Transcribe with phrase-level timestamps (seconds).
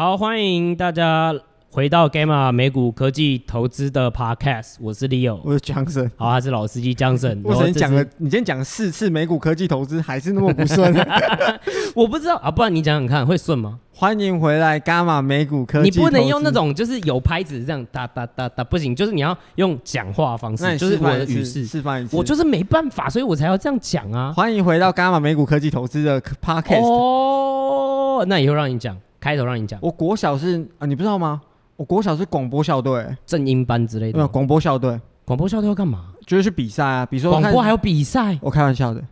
[0.00, 1.34] 好，欢迎大家
[1.72, 7.40] 回到 Gamma 美股科技投资的 Podcast，我是 Leo，我是 Johnson，好，他是老司机 Johnson。
[7.42, 10.94] 我你讲了，你今天讲了四次美股科技投资，还是那么不顺？
[11.96, 13.80] 我不知道啊，不然你讲讲看，会顺吗？
[13.92, 15.90] 欢迎回来，Gamma 美股科技。
[15.90, 22.16] 你不能用那种就是有拍子这样哒哒哒哒，不行，就是你要用讲话方式，就是我的语势示范一次。
[22.16, 24.32] 我就是没办法，所以我才要这样讲啊。
[24.32, 26.84] 欢迎回到 Gamma 美股科技投资的 Podcast。
[26.84, 29.78] 哦，那以后让你讲，开头让你讲。
[29.82, 31.40] 我国小是啊，你不知道吗？
[31.76, 34.16] 我国小是广播校队，正音班之类的。
[34.16, 36.12] 没有广播校队，广播校队要干嘛？
[36.26, 38.38] 就是去比赛啊，比如说广播还有比赛。
[38.42, 39.02] 我开玩笑的。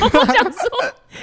[0.00, 0.60] 我想说。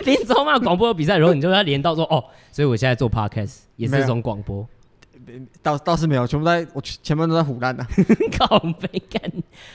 [0.04, 4.68] 连周嘛广播有比赛，然后你就要连到说哦，所以我现在做 podcast 也是一种广播，
[5.62, 7.86] 倒倒是没有，全部在我前面都在唬烂的，
[8.38, 9.22] 靠背干。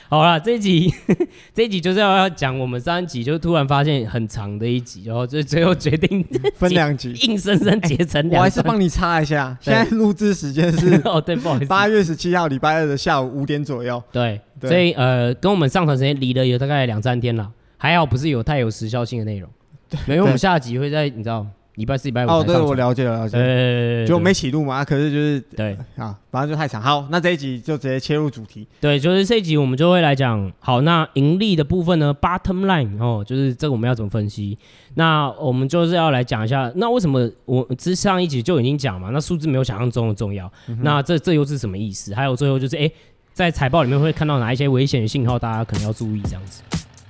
[0.09, 0.93] 好了，这一集
[1.53, 6.25] 这一集就是要要讲我们上一集就突然发现很长的一集，然后就最后决定
[6.55, 8.37] 分两集，硬生生结成两、欸。
[8.37, 14.01] 我还是帮你插一下，现在录制时间是 哦，对，不好意思，八月十七号礼拜二的下午五点左右。
[14.11, 19.49] 对，對所以呃，跟我们上传时间离了有大概两三天了，还好不是有太有时效性的内容。
[19.89, 23.43] 对，因为我们下集会在你知道礼拜四、礼拜五哦，对，我了解了，了解了。
[23.43, 26.81] 对，就没起录嘛，可是就是对啊，反正就太长。
[26.81, 28.67] 好，那这一集就直接切入主题。
[28.81, 30.51] 对，就是这一集我们就会来讲。
[30.59, 34.57] 好，那盈利的部分呢，bottom line 哦，就是这个我们要怎么分析？
[34.95, 39.09] 那我们就是要来讲一下，那为什么我之上一集就已经讲嘛？
[39.11, 40.51] 那数字没有想象中的重要。
[40.67, 42.13] 嗯、那这这又是什么意思？
[42.13, 42.91] 还有最后就是，哎，
[43.33, 46.61] 在财报里面会看到哪一些危险的信号，大家可能要注意这样子。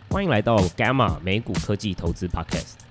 [0.09, 2.91] 欢迎来到 Gamma 美股科技投资 Podcast。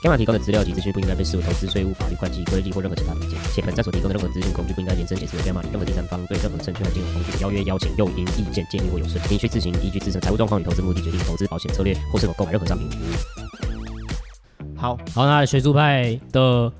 [0.00, 12.88] Gamma 提供的资料及资讯不应该被视为投资、税务、法律、会计、规例或任何其他意见，且本站所提供的任何资讯工具不应该延伸解释为 Gamma 任何第三方对任何证券和金融工具的邀约、邀请、诱因、意见、建议或有损，您需自行依据自身财务状况与投资目的决定投资保险策略或是否购买任何商品。
[14.76, 16.72] 好好，那学术派的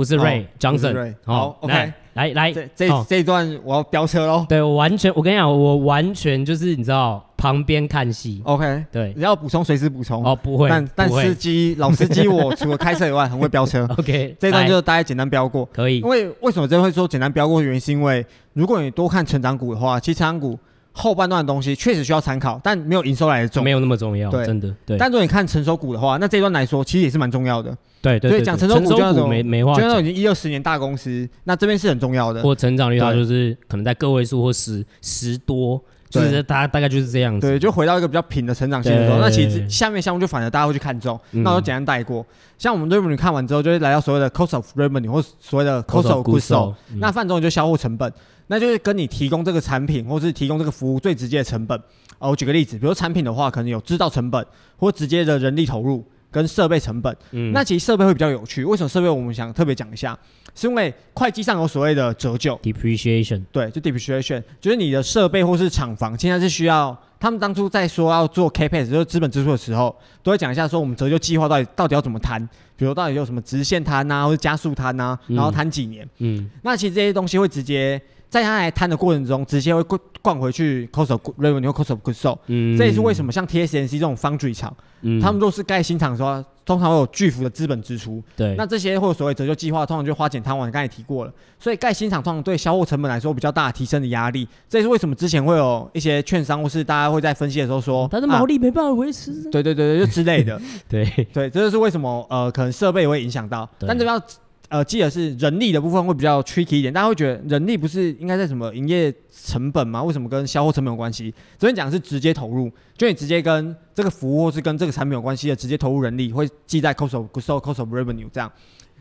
[0.00, 4.46] 不是 Ray Johnson，好，OK，来来，这这这一段我要飙车喽。
[4.48, 7.22] 对，我完全，我跟你讲，我完全就是你知道。
[7.40, 10.22] 旁边看戏，OK，对，你要补充随时补充。
[10.22, 16.00] 哦，不会，但但司机老司机，我除了开车以外，很会飙车， OK，这一段就大家简单飙过，可以。
[16.00, 17.62] 因为为什么这会说简单飙过？
[17.62, 18.22] 原因是因为
[18.52, 20.58] 如果你多看成长股的话，其实成长股
[20.92, 24.74] 后半段的东西确实需要参考，但没有营收来的重，没有那么重要，对，真的。
[24.84, 24.96] 对。
[24.98, 28.30] 但如果你看成熟股的话，那这一段来说其实也是蛮重要的，对对。
[28.30, 32.42] 所以讲成熟股就那种没没话，就那种已经一二十年大公司，那这边是很重要的。
[32.42, 35.80] 或成长率它就是可能在个位数或十十多。
[36.10, 42.26] 就是大大概就是这样子，对，就回到一个比较平的成长性的时候，那其实下面项目就反而大家会去看重，嗯、那我就简单带过。
[42.58, 48.12] 像我们 revenue 看完之后，就会来到所谓的 cost of revenue 或所谓的 cost of goods sold，那泛中就销货成本，
[48.50, 51.78] 那就是跟你提供这个产品或是提供这个服务最直接的成本。
[52.18, 54.44] 哦，我举个例子，比如产品的话，可能有制造成本
[54.76, 56.04] 或直接的人力投入。
[56.32, 58.62] 跟设备成本，嗯，那其实设备会比较有趣。
[58.64, 60.16] 为什么设备我们想特别讲一下？
[60.54, 66.96] 是因为会计上有所谓的折旧，depreciation，对，就 depreciation，就是你的设备或是厂房，现在是需要。
[67.18, 72.40] 他们当初在说要做 CapEx，就是资本支出的时候，都会讲一下说我们折旧计划到底到底要怎么谈，
[72.76, 78.00] 比如到底有什么直线摊啊，或者加速摊啊，然后摊几年，嗯，嗯，那其实这些东西会直接。
[78.30, 82.38] 在他来摊的过程中，直接会灌灌回去 cost of revenue 或 cost of goods sold。
[82.46, 88.22] 嗯，这也是为什么像 TSMC 这种 foundry 厂，嗯，他们若是盖新厂的时候，通常会有巨幅的资本支出。
[88.36, 91.32] 对，那这些或者所谓折旧计划，通常就花钱摊完，刚才也提过了。
[91.58, 94.46] 所以盖新厂通常对销货成本来说比较大的提升的压力。
[94.68, 99.32] 这也是为什么之前会有一些券商或是大家会在分析的时候说，它的毛利没办法维持。
[99.50, 100.60] 对对对对，就之类的。
[100.88, 104.22] 对对，这就是为什么呃，可能设备也会影响到，但这要。
[104.70, 109.12] 呃，记得是人力的部分会比较 tricky 一点，大家会觉得人力不是应该在什么营业
[109.44, 110.00] 成本吗？
[110.00, 111.34] 为什么跟销货成本有关系？
[111.58, 118.48] 这边讲的是直接投入，就你直接跟这个服务或是跟这个产品有关系的直接投入人力，会记在 cost of goods sold、cost of revenue 这样。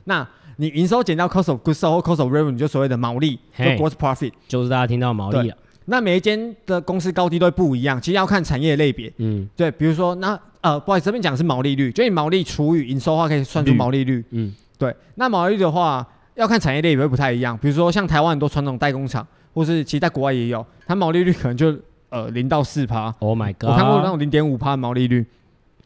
[0.06, 0.28] 那
[0.58, 5.56] 你营收减掉 cost of goods sold 或 cost of revenue，就所谓的毛利，就 gross profit，就是大家听到毛利了。
[5.86, 9.14] 那每一间的公司高低都会不一样，其实要看产业类别。
[9.18, 14.26] 嗯，对，比如说那呃，不好意思，这边讲的是毛利率，就你毛利除以营收的话，可以算出毛利率。
[14.32, 14.52] 嗯。
[14.80, 21.78] 对，那毛利率的话要看产业类也会不太一样，比如说像台湾很多传统代工厂，或是其实在国外也有，它毛利率可能就
[22.10, 23.14] 呃零到四趴。
[23.20, 23.70] Oh my god！
[23.70, 25.26] 我看过那种零点五趴的毛利率。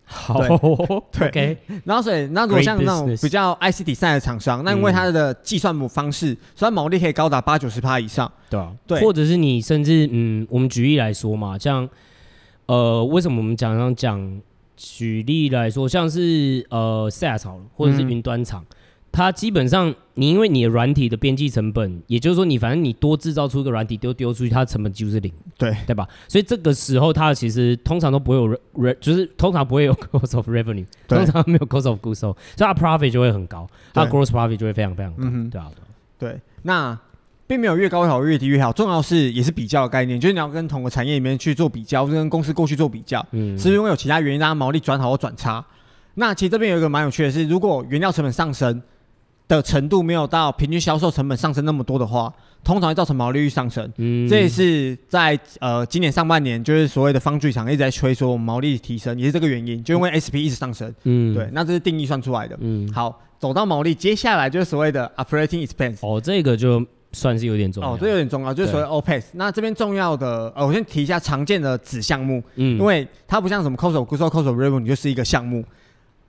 [0.06, 0.40] 好，
[1.12, 1.30] 对。
[1.32, 1.58] Okay.
[1.86, 8.32] 然后所以那如果像那种比较 IC design 的厂商，那因为它的计算模方式，所以毛利可以高达八九十趴以上。
[8.50, 9.02] 对啊，对。
[9.02, 11.90] 或者是你甚至嗯，我们举例来说嘛，像
[12.68, 14.42] 呃，为什么我们讲讲讲
[14.78, 18.62] 举例来说，像是呃 SaaS 或者是云端厂。
[18.62, 18.76] 嗯
[19.14, 26.08] 它基本上，你因为你的软体的边际成本，也就是说，你反正你多制造出一个软体丢丢出去，它的成本就是零，对对吧？
[26.28, 35.72] 所以这个时候，它其实通常都不会有 re，就是通常不会有 cost of revenue，通常没有 cost of goods sold，所以它 profit 就会很高，它 gross profit 就会非常非常高，嗯、对啊，
[36.18, 36.42] 对。
[36.64, 36.98] 那
[37.46, 45.64] 并没有越高越好，越低越好，重要是也是比较的概念，就是你要跟同个产业里面去做比较，跟公司过去做比较，嗯，是因为有其他原因让它毛利转好或转差。
[46.16, 48.82] 那其实这边有一个蛮有趣的是，如果原料成本上升。
[49.56, 52.34] 的程度没有到平均销售成本上升那么多的话，
[52.64, 53.92] 通常会造成毛利率上升。
[53.98, 60.94] 嗯，这也是在呃今年上半年，就是所谓的方剧厂一直在吹说毛利提升，也是这个原因，就因为 SP 一直上升。
[61.04, 62.58] 嗯，对，那这是定义算出来的。
[62.62, 65.98] 嗯，好，走到毛利，接下来就是所谓的 operating expense。
[66.02, 67.94] 哦，这个就算是有点重要。
[67.94, 69.24] 哦，这有点重要，就是所谓 OPEX。
[69.34, 72.42] 那这边重要的，呃，我先提一下常见的子项目。
[72.56, 75.64] 嗯，因为它不像什么 cost of goods sold cost of revenue 就是一个项目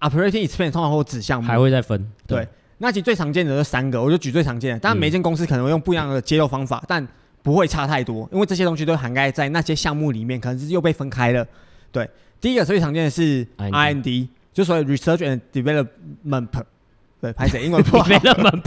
[0.01, 2.11] ，operating expense 通常会有子项目，还会再分。
[2.27, 2.39] 对。
[2.41, 2.49] 对
[2.85, 4.79] 那其实最常见的这三个，我就举最常见的。
[4.79, 7.09] 当然，每一间公司可能会用不一样的揭露方法，嗯，但
[7.43, 11.47] 不会差太多，因为这些东西都涵盖在那些项目里面，可能是又被分开了。
[11.91, 12.07] 对，
[12.43, 16.49] 第一个最常见的是 R&D，就所谓 Research and Development。
[17.23, 18.63] 对，拍谁英文 不好？Development。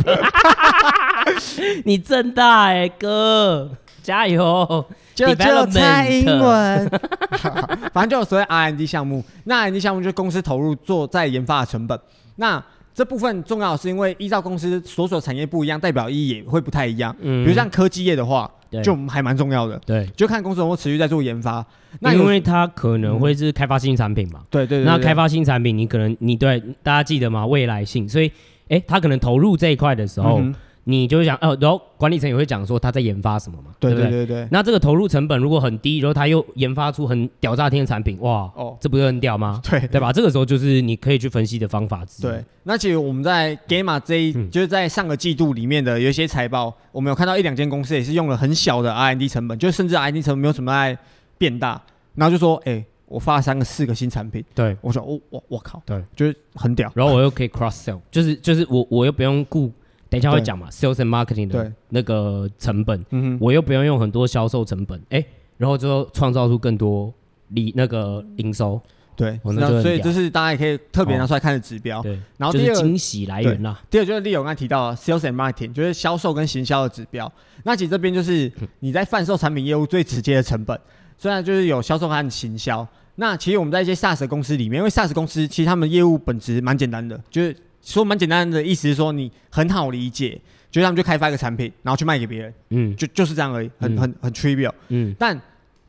[1.85, 3.69] 你真大哎，欸，哥，
[4.01, 4.83] 加油！
[5.13, 6.89] 就就猜英文。
[7.93, 11.99] 反正就有所谓 R&D 项目，那 R&D 项目就是公司投入做在研发的成本。
[12.37, 12.63] 那
[12.97, 17.15] 这部分重要是因为依照公司所属产业不一样，代表意义也会不太一样。
[17.19, 18.49] 嗯，比如像科技业的话，
[18.83, 19.79] 就还蛮重要的。
[19.85, 21.63] 对，就看公司有没有持续在做研发。
[21.99, 24.41] 那因为它可能会是开发新产品嘛。
[24.49, 24.85] 对对对。
[24.85, 27.45] 那开发新产品，你可能你对大家记得吗？
[27.45, 28.31] 未来性，所以
[28.69, 30.39] 哎，他可能投入这一块的时候。
[30.39, 30.55] 嗯
[30.89, 34.47] 你就会想，呃，然后管理层也会讲说他在研发什么嘛，对对对对，对，对。
[34.49, 39.59] 那这个投入成本如果很低，然后他又研发出很屌炸天的产品，哇，哦，这不是很屌吗？
[39.69, 40.13] 对对吧？
[40.13, 42.31] 这个时候就是你可以去分析的方法之一。
[42.31, 50.97] 对，那其实我们在 Gamma 这一、嗯，就是在上个季度里面的有一些财报，我们有看到一两间公司也是用了很小的 R&D 成本，就甚至 R&D 成本没有什么在
[51.37, 51.81] 变大，
[52.15, 59.69] 然后就说，哎，我发了三个四个新产品，对我说，我我我靠，对，就是很屌，然后我又可以 cross sell，就是就是我我又不用顾。
[60.09, 65.25] 等一下会讲嘛，sales and marketing 的那个成本，嗯，我又不用用很多销售成本，哎、欸，
[65.57, 67.13] 然后就创造出更多
[67.49, 68.81] 利那个营收，
[69.17, 77.29] 对，那所以这是大家也可以特别拿出来看的指标，对，然后第二个惊、就是、喜来源啦，第二就是利友刚才提到的 sales and marketing，就是销售跟行销的指标，
[77.63, 78.49] 那其实这边就是
[78.79, 80.79] 你在贩售产品业务最直接的成本，
[81.17, 87.53] 虽然就是有销售和行销，那其实我们在一些 SaaS 公司里面，因为 SaaS 公司其实他们业务本质蛮简单的，就是。
[87.87, 90.39] 说蛮简单的意思是说你很好理解，
[90.69, 95.39] 就他们就开发一个产品，然后去卖给别人，嗯，就就是这样而已，很、嗯、很很 trivial，嗯，但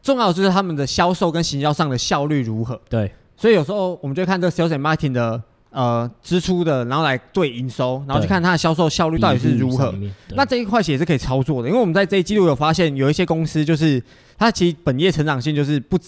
[0.00, 9.92] 重要的就是他们的销售跟行销上的效率如何，对，所以有时候我们就看这个 sales and marketing 的呃支出的，然后来对营收，然后去看它的销售效率到底是如何，
[10.36, 14.00] 那这一块其实也是可以操作的，因为我们在这一季度有发现有一些公司就是
[14.38, 15.98] 它其实本业成长性就是不，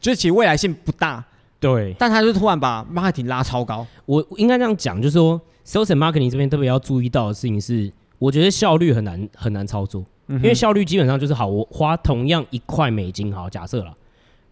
[0.00, 1.24] 就是其实未来性不大。
[1.60, 3.86] 对，但他就突然把 marketing 拉超高。
[4.06, 13.94] 我应该这样讲，就是说 sales and marketing 这边特别要注意到的事情是，我觉得效率很难很难操作，嗯，因为效率基本上就是好，我花同样一块美金，好假设了，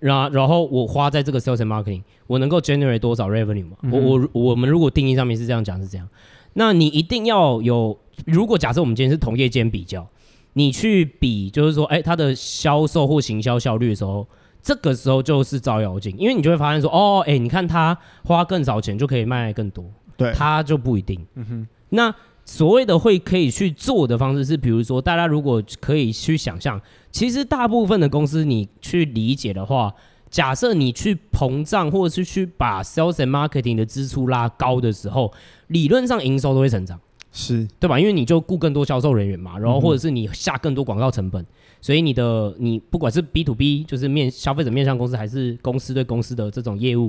[0.01, 3.79] 然然后我花在这个 sales and marketing，我能够 generate 多少 revenue 嘛？
[3.85, 6.07] 嗯、我我我们如果定义上面是这样讲是这样，
[6.53, 10.07] 那你一定要有，如果假设我们今天是同业间比较，
[10.53, 14.27] 你去比就是说，哎、欸，它的销售或行销效率的时候。
[14.69, 19.83] 这个时候就是照妖镜，因为你就会发现说，哦，哎，你看他花更少钱就可以卖更多，
[20.15, 21.27] 对，他就不一定。
[21.37, 21.69] 嗯哼。
[21.89, 26.79] 那所谓的会可以去做的方式是，比如说，大家如果可以去想象，
[27.11, 29.95] 其实大部分的公司你去理解的话，
[30.29, 35.33] 假设你去膨胀或者是去把 sales and marketing 的支出拉高的时候，
[35.69, 37.99] 理论上营收都会成长，是对吧？
[37.99, 41.45] 因为你就雇更多销售人员嘛，然后或者是你下更多广告成本。
[41.81, 47.09] 所以你的你不管是 B to B，就是面消费者面向公司，还是公司对公司的这种业务，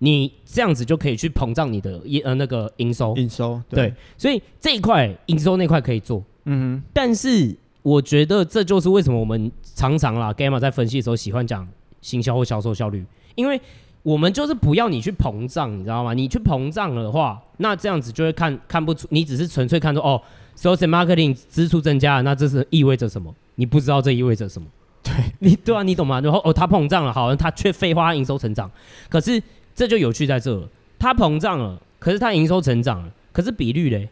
[0.00, 6.82] 你这样子就可以去膨胀你的业呃那个营收营收对，对，所以这一块营收那块可以做，嗯哼。
[6.92, 11.66] 但是我觉得这就是为什么我们常常啦，Gamma 在分析的时候喜欢讲
[12.02, 13.02] 行销或销售效率，
[13.36, 13.58] 因为
[14.02, 16.14] 我们就是不要你去膨胀，你知道吗？
[16.14, 20.20] 你去膨胀的话，那这样子就会看看不出，你只是纯粹看出哦
[20.56, 23.34] ，sales and marketing 支出增加了，那这是意味着什么？
[23.56, 24.66] 你不知道这意味着什么？
[25.02, 26.20] 对你对啊，你懂吗？
[26.20, 28.70] 然后哦，它膨胀了，好，它却废话营收成长，
[29.08, 29.42] 可是
[29.74, 34.08] 这就有趣在这了，它膨胀了，可是它营收成长了，可是比率嘞？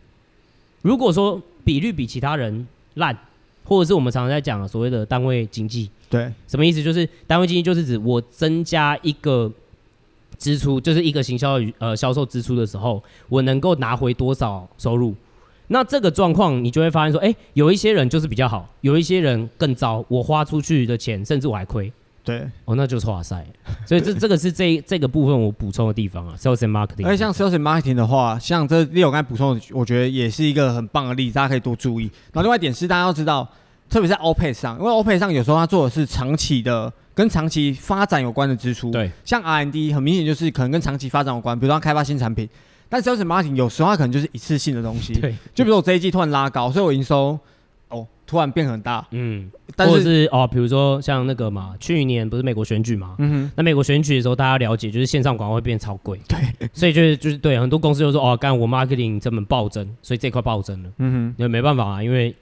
[0.83, 3.16] 如果说比率比其他人烂，
[3.64, 6.83] 或者是我们常常在讲的所谓的单位经济，对，什么意思？
[6.83, 9.50] 就是单位经济就是指我增加一个
[10.38, 15.14] 支出，就是一个行销与呃销售支出的时候，我能够拿回多少收入？
[15.66, 21.92] 那这个状况你就会发现说，哎，有一些人就是比较好，有一些人更糟，我花出去的钱甚至我还亏。
[22.25, 23.42] 对，哦，那就是哇塞，
[23.87, 27.07] 所以这这个是这这个部分我补充的地方啊，sales and marketing。
[27.07, 32.04] 而且像 sales and marketing 的话，像这 Leo 刚才补充的，我觉得也是一个很棒的例子，大家可以多注意。
[32.33, 33.49] 然后另外一点是，大家要知道，
[33.88, 38.93] 特别在 OPEX 上，因为 OPEX 上有时候他做的是长期的，跟长期发展有关的支出。
[38.93, 42.49] 对，像 R&D 很明显就是可能跟长期发展有关，比如说他开发新产品。
[42.89, 45.13] 但 sales marketing 有时候它可能就是一次性的东西。
[45.15, 47.37] 对，就比如说我这一季突然拉高，所以我营收
[47.89, 48.07] 哦。
[48.25, 56.39] 突然变很大，嗯，但是或者是哦，比如说像那个嘛，去年不是美国选举嘛，嗯哼，那美国选举的时候，大家了解就是线上广告会变超贵，对，
[56.75, 62.35] 所以就是就是对很多公司就说哦，干我 marketing 成本暴增，所以这块暴增了，嗯哼，因为没办法啊，因为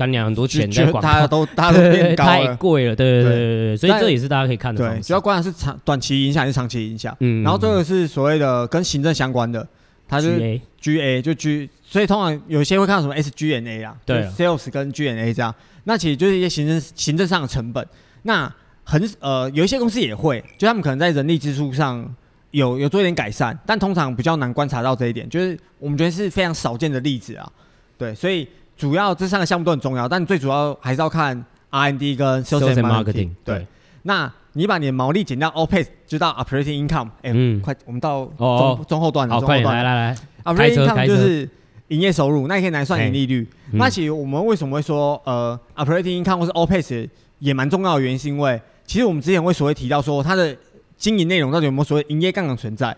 [0.00, 9.66] 干娘很多钱在广告，大家都大家都变 高了，太贵了，对对对对对，所以这也是大家可以看的，对，主要关键是长短期影响还是长期影响，嗯，然后这个是所谓的跟行政相关的。
[10.08, 15.54] 它是 G A 就 G，所以通常有些会看到什么 S G N A 啊，对，Sales 跟 G N A 这样，
[15.84, 17.86] 那其实就是一些行政行政上的成本。
[18.22, 18.52] 那
[18.82, 22.04] 很呃，有一些公司也会，就他们可能在人力支出上
[22.50, 27.48] 有有做一点改善，但通常比较难观察到这一点，就是我们觉得是非常少见的例子啊。
[27.96, 28.48] 对，所以
[28.80, 31.36] 主要这三个项目都很重要，但最主要还是要看
[31.68, 33.30] R N D 跟 Sales and Marketing。
[33.44, 33.66] 对，
[34.02, 34.32] 那。
[34.54, 37.06] 你把你的毛利减掉，OPEX 就到 operating income。
[37.22, 39.36] 哎，嗯，快，我们到中中后段了。
[39.36, 41.48] 好，快来来来，operating income 就是
[41.86, 43.48] 营业收入，那你可以来算盈利率。
[43.74, 47.08] 那其实我们为什么会说呃 operating income 或是 OPEX
[47.38, 50.56] 也蛮重要的原因，是因为其实我们之前会所谓提到说它的
[50.96, 52.94] 经营内容到底有没有所谓营业杠杆存在，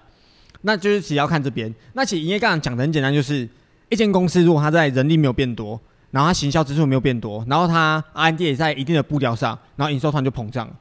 [0.63, 1.73] 那就是其实要看这边。
[1.93, 3.47] 那其实营业杠杆讲的很简单，就是
[3.93, 5.79] 一间公司如果它在人力没有变多，
[6.11, 10.75] 然后它行销支出没有变多，然后它 R&D 也在一定的步调上，然后营收突然就膨胀了。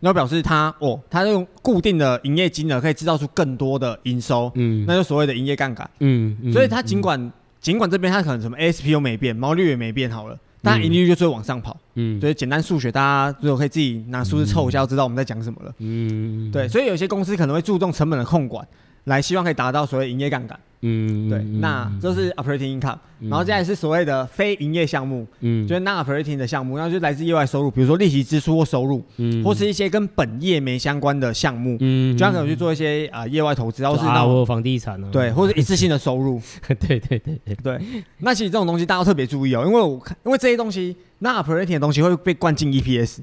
[0.00, 7.18] 那表示他哦，他用固定的营业金额可以制造出更多的营收，嗯，那就所谓的营业杠杆，嗯，嗯，所以他尽管
[7.60, 18.64] 尽、嗯、管这边他可能什么 ASP 又没变，毛利率也没变好了，但盈利率就是会往上跑，嗯，所以简单数学大家如果可以自己拿数字凑一下，就知道我们在讲什么了，嗯，对，所以有些公司可能会注重成本的控管，
[19.04, 20.58] 来希望可以达到所谓营业杠杆。
[20.80, 37.56] 嗯，对，那这是 operating income，然后接下来是所谓的非营业项目，嗯，就是 non-operating 的项目，然后就来自业外收入，比如说利息支出或收入，嗯，或是一些跟本业没相关的项目，嗯，就像可能去做一些啊业外投资，然后是那种房地产呢，对，或者一次性的收入， 对对对对。
[37.56, 37.80] 对，
[38.18, 43.18] 那其实这种东西大家要特别注意哦，因为我看，因为这些东西 non-operating 的东西会被灌进 EPS，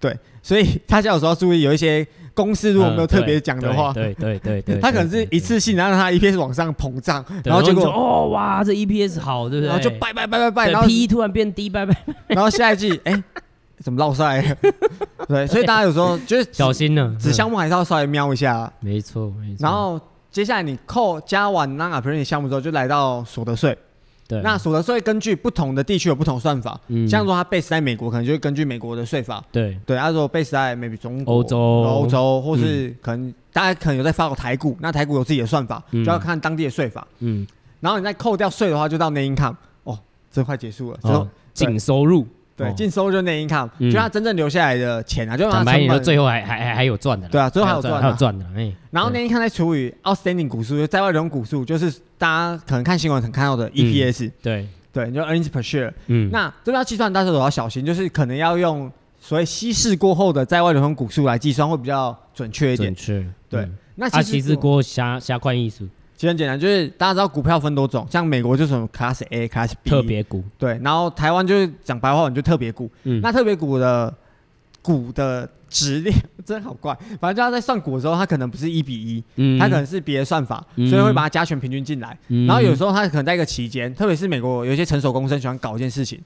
[0.00, 2.04] 对，所以大家有时候注意有一些。
[2.34, 9.68] 公司如果没有特别讲的话，对对对对， 他可能是一次性，然后让他 EPS 往上膨胀，然后结果哦哇，这 EPS 好，对不对？
[9.68, 11.96] 然后就拜拜拜拜拜，然后 PE 突然变低，拜拜。
[12.28, 13.22] 然后下一季，哎，
[13.78, 14.56] 怎么落赛？
[15.28, 18.72] 对，所以大家有时候就是小心了，子项目还是要稍微瞄一下。
[18.80, 19.58] 没错没错。
[19.60, 23.76] 然后接下来你扣加完 non-operating 项目之后，就来到所得税。
[24.32, 29.78] 对，那所得税根据不同的地区有不同算法，嗯，像说它 base 在美国，可能就会根据美国的税法，对。
[29.84, 37.46] 对，他说 base 在 maybe 中国、欧洲、欧洲，或是可能大家可能有在发过台股，那台股有自己的算法，就要看当地的税法，嗯，
[37.80, 39.98] 然后你再扣掉税的话，就到 net income，哦，
[40.30, 42.26] 这快结束了，哦，净收入。
[42.54, 47.28] 对，净收入就 net income，就他真正留下来的钱啊，就坦白说，最后还还还还有赚的。
[47.28, 48.44] 对啊，最后还有赚，还有赚的。
[48.54, 54.30] 哎，然后 net income 再除以 outstanding 股数，就在外流通股数，就是大家可能看新闻能看到的 EPS。
[54.42, 55.90] 对对，就 earnings per share。
[56.08, 62.94] 嗯，那这个要计算，大家都要小心，就是可能要用所谓稀释过后的在外流通股数来计算，会比较准确一点。
[62.94, 63.26] 准确。
[63.48, 65.88] 对，那稀释过虾虾块意思。
[66.22, 72.88] 其实很简单，就是大家知道股票分多种，像美国就是什么 Class A、Class B 特别股，对，然后台湾就是讲白话文就特别股。
[73.02, 74.14] 嗯，那特别股的
[74.80, 82.16] 股的质量真好怪，反正就他在算股的时候，它可能不是一比一，嗯，它可能是别的算法，嗯、所以会把它加权平均进来。
[82.28, 86.20] 嗯、然后有时候它可能在一个期间，特别是美国有一些成熟公司喜欢搞一件事情。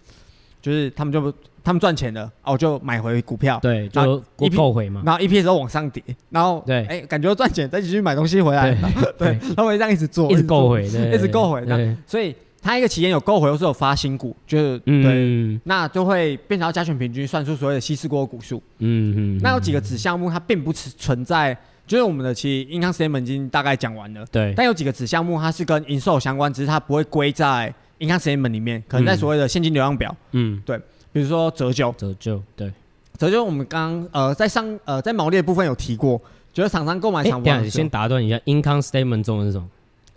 [0.67, 1.33] 就是他们就
[1.63, 8.77] 他们赚钱了，哦，我就买回股票，对，就一购回嘛，然后 EPS 都往上跌，然后对，哎，感觉赚钱，再继续买东西回来，
[9.17, 21.57] 对，他们会这样一直做，一直购回，一直购回，那所以他一个期间有购回，或是有发新股，就是对，那就会变成要加权平均算出所谓的稀释过股数，嗯嗯，那有几个子项目它并不存在，
[21.87, 27.73] 就是我们的其实 income statement 已经大概讲完了，对，但有几个子项目它是跟营收相关，只是它不会归在。
[27.99, 30.79] 银行 statement 里面，可能在所谓的现金流量表，嗯，对，
[31.13, 32.73] 比如说折旧，折旧，对，
[33.17, 36.21] 折旧，我们刚刚呃在上呃在毛利的部分有提过，
[36.53, 39.69] 就是厂商购买厂房，先打断一下，income statement 中文是什么？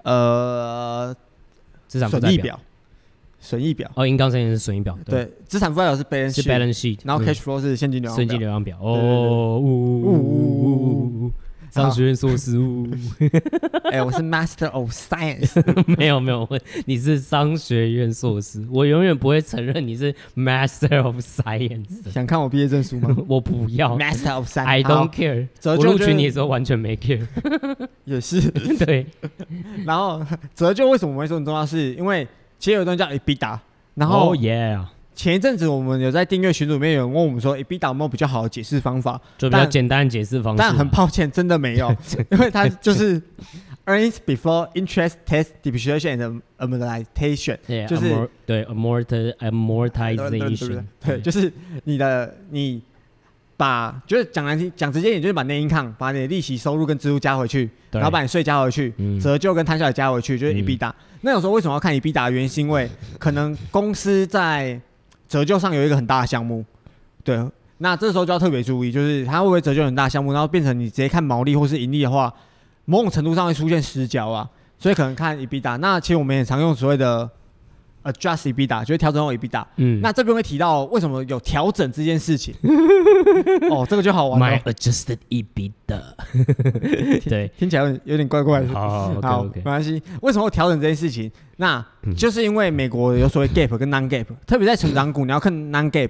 [0.03, 1.15] 呃，
[1.88, 2.59] 资产负债表，
[3.39, 11.31] 损益表，哦，income statement 是损益表，对，资产负债表是 balance 是 balance sheet，然后 cash flow 是现金流量表，现金流量表，哦，呜呜呜呜呜呜。
[11.71, 12.57] 商学院硕士。
[13.91, 15.61] 哎，我是 Master of Science。
[15.97, 16.47] 没有没有，
[16.85, 18.65] 你是商学院硕士。
[18.71, 22.11] 我永远不会承认你是 Master of Science。
[22.11, 23.15] 想看我毕业证书吗？
[23.27, 23.97] 我不要。
[23.97, 24.65] Master of Science。
[24.65, 25.47] I don't care。
[25.63, 27.25] 我录取你的时候完全没 care。
[28.05, 28.41] 也是
[28.77, 29.05] 对。
[29.85, 31.65] 然后折旧为什么会说很重要？
[31.65, 33.59] 是因为其实有一段叫 EBITDA。
[33.95, 34.75] 然后耶。
[34.75, 34.99] Oh, yeah.
[35.19, 39.19] 前一阵子我们有在订阅群组里面有人问我们说，EBITDA 有没有比较好的解释方法？
[39.38, 40.57] 就比较简单的解释方式。
[40.57, 41.93] 但很抱歉，真的没有，
[42.31, 43.21] 因为它就是
[43.85, 49.03] earnings before interest, tax, depreciation and amortization，就是对 amort
[49.39, 51.51] amortization，对，就是
[51.83, 52.81] 你的你
[53.57, 60.93] 把就是讲难听讲直接点，就是把 net income 把你的利息收入跟支出加回去，然后把你税加回去，折旧跟摊销也加回去，就是 EBITDA。
[61.19, 64.79] 那有时候为什么要看 EBITDA 的原因，是因为可能公司在
[65.29, 66.65] 折旧上有一个很大的项目，
[67.24, 67.39] 对，
[67.77, 72.33] 那这时候就要特别注意，就是它会不会折旧很大项目，然后变成你直接看毛利或是盈利的话，
[72.86, 75.77] 某种程度上会出现失焦啊，所以可能看 EBITDA。
[75.77, 77.29] 那其实我们也常用所谓的
[78.12, 79.66] adjust EBITDA，就是调整后 EBITDA。
[79.78, 82.54] 嗯，那这边会提到为什么有调整这件事情。
[83.70, 84.58] 哦，这个就好玩了。
[84.58, 86.01] My adjusted EBITDA。
[87.30, 88.68] 对，听起来有点怪怪的。
[88.70, 90.01] 好，好，好， 没关系。
[90.22, 91.32] 为什么会调整这件事情？
[91.58, 91.86] 那
[92.16, 96.10] 就是因为美国有所谓 GAAP 跟 non-GAAP，特别在成长股，你要看 non-GAAP。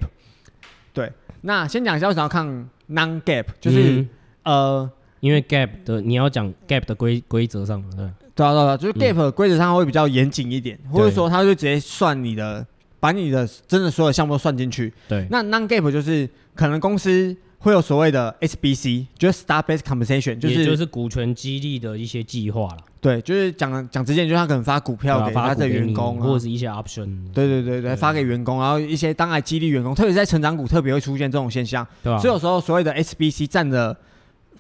[0.94, 4.10] 对，那先讲一下为什么要看 non-GAAP，就是、嗯、
[4.44, 8.08] 呃，因为 GAAP 的你要讲 GAAP 的规规则上，对，
[8.40, 12.66] 对啊，对啊，就是 GAAP 规则上会比较严谨一点，嗯、或者说他就直接算你的，
[13.00, 14.92] 把你的真的所有项目都算进去。
[15.08, 17.36] 对，那 non-GAAP 就是可能公司。
[17.62, 22.78] 会有所谓的 SBC，就是 Stock-Based Compensation，就是就是股权激励的一些计划了。
[23.02, 27.18] 对，就是讲讲直接，就是他可能发股票给他的员工，或者是一些 option。
[27.34, 31.86] 对对对对，发给员工，然后一些当然激励员工，特别是在成长股特别会出现这种现象。
[32.02, 32.18] 对。
[32.20, 33.94] 所以有时候所谓的 SBC 占的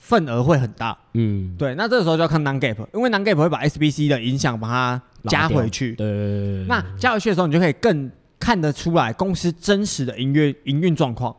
[0.10, 0.98] 份额会很大。
[1.14, 1.56] 嗯。
[1.56, 5.94] 对，那这个时候就要看 Non-GAAP，因为 Non-GAAP 会把 SBC 的影响把它加回去。
[5.94, 6.66] 对。
[6.68, 11.36] 那加回去的时候，你就可以更看得出来公司真实的营运营运状况。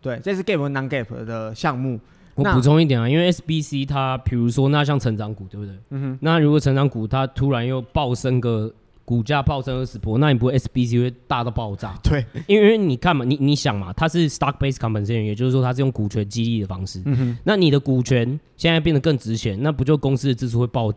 [0.00, 1.98] 对，这是 GAAP 和 non-GAAP 的项目。
[2.34, 5.74] 我补充一点啊，因为 SBC 它，比如说那像成长股，对不对？
[5.90, 6.18] 嗯哼。
[6.22, 8.72] 那如果成长股它突然又暴升个
[9.12, 11.94] 股价暴升二十波，那你不会 SBC 会大到爆炸？
[12.02, 17.02] 对，因为你看嘛，你你想嘛，它是 stock-based compensation，也就是说它是用股权激励的方式。
[17.04, 17.38] 嗯哼。
[17.44, 20.90] 那你的股权现在变得更值钱，那不就公司的支出会爆？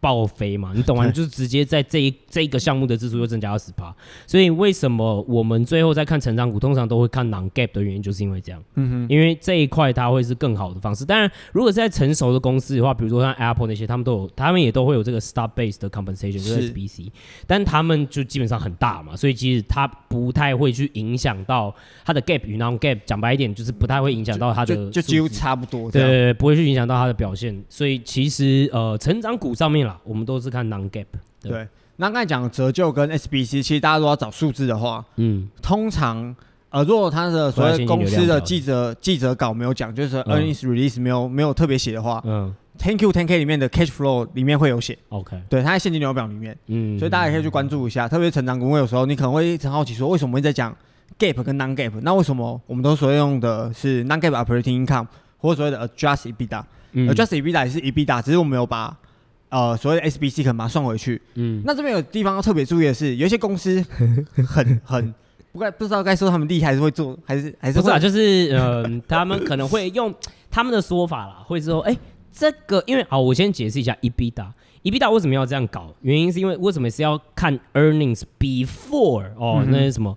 [0.00, 1.06] 爆飞嘛， 你懂吗？
[1.10, 3.94] 就是直接在这一这一个项目的支出又增加二十趴，
[4.26, 8.62] 所以为什么我们最后在看成长股，通常都会看 non-GAAP 的原因，就是因为这样。
[8.76, 11.04] 嗯哼，因为这一块它会是更好的方式。
[11.04, 17.08] 当然，如果是在成熟的公司的话，比如说像 Apple 那些，他们都有，他们也都会有这个 stock-based 的 compensation，就是 SBC，
[17.46, 23.00] 但他们就基本上很大嘛，所以其实它不太会去影响到它的 GAAP 与 non-GAAP。
[23.04, 25.90] 讲白一点，就是不太会影响到它的就，就，就几乎差不多。
[25.90, 27.62] 对，对，对，不会去影响到它的表现。
[27.68, 29.89] 所以其实呃，成长股上面。
[30.04, 31.06] 我们都是看 non-GAAP。
[31.42, 36.34] 对，那刚才讲折旧跟 SBC，其实大家如果要找数字的话，嗯，通常
[36.70, 50.72] 呃，如果他的所谓公司的记者记者稿没有讲，就是 earnings release 没有没有特别写的话，嗯，ten q ten k 里面的 cash flow 里面会有写，OK，对，它在现金流表里面，嗯，所以大家也可以去关注一下，特别是成长股，因为有时候你可能会很好奇说，为什么会在讲
[51.18, 51.90] GAAP 跟 non-GAAP？
[52.02, 55.06] 那为什么我们都所用的是 non-GAAP operating income
[55.38, 58.96] 或者所谓的 adjusted EBITDA？adjusted EBITDA 也是 EBITDA，只是我们有把
[59.50, 61.20] 呃，所谓的 SBC 可能把它算回去。
[61.34, 63.84] 嗯，那这边有地方要特别注意的是，有一些公司
[64.46, 65.14] 很很
[65.52, 67.98] 不该不知道该说他们厉害，还是会做，还是还是不是啊？
[67.98, 70.14] 就是嗯，他们可能会用
[70.50, 71.98] 他们的说法啦，会说，哎、欸，
[72.32, 75.92] 这个因为好，我先解释一下 EBITDA，EBITDA 为什么要这样搞？
[76.02, 80.16] 原因是因为为什么是要看 earnings before 哦，嗯、那是什么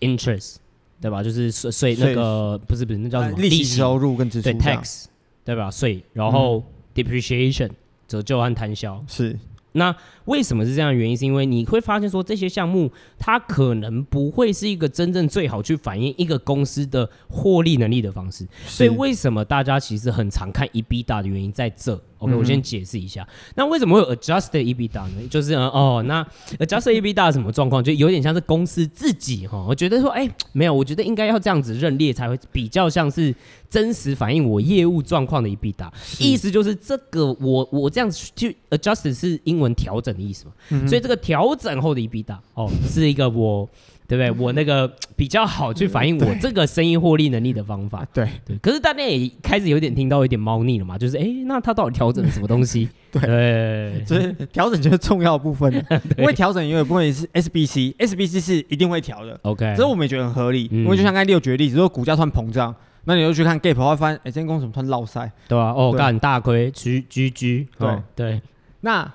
[0.00, 0.56] interest
[1.00, 1.22] 对吧？
[1.22, 5.04] 就是税税那个不是不是那叫什么利息收入跟支出对 tax
[5.44, 5.70] 对吧？
[5.70, 7.70] 税然后 depreciation。
[8.06, 9.02] 折旧和摊销。
[9.08, 9.38] 是，
[9.72, 9.94] 那
[10.26, 11.16] 为什么是这样的原因？
[11.16, 22.00] 是因为你会发现说，这些项目它可能不会是一个真正最好去反映一个公司的获利能力的方式，所以为什么大家其实很常看 EBITDA 的原因在这。
[22.18, 25.28] OK，、嗯、我先解释一下，那为什么会有 adjusted EBITDA 呢？
[25.28, 26.24] 就是哦，那
[26.58, 27.84] adjusted EBITDA 什么状况？
[27.84, 33.34] 就有点像是公司自己哈，我觉得说，哎、欸，没有，我觉得应该要这样子认列才会比较像是
[33.68, 35.90] 真实反映我业务状况的 EBITDA。
[36.18, 40.52] 意思就是这个我我这样子去 adjusted 是英文调整的意思嘛？
[40.70, 43.68] 嗯、所以这个调整后的 EBITDA 哦，是一个我。
[44.06, 44.44] 对不对？
[44.44, 48.06] 我那个比较好去反映我这个生意获利能力的方法。
[48.12, 48.54] 对对。
[48.58, 52.86] 可是大家也开始有点听到有点猫腻了嘛，就是哎，那他到底调整了什么东西？
[53.10, 55.72] 对，就是调整就是重要的部分。
[56.18, 59.40] 因为调整因为部分是 SBC，SBC 是一定会调的。
[59.40, 60.68] OK，这我们也觉得很合理。
[60.70, 62.74] 因为就像刚才六举的例子，如果股价突然膨胀，
[63.04, 65.32] 那你又去看 Gap，会发现，哎，这间公司怎么突然落赛？
[65.48, 68.42] 对啊，哦，对干大亏，G G G，对、哦、对。
[68.82, 69.10] 那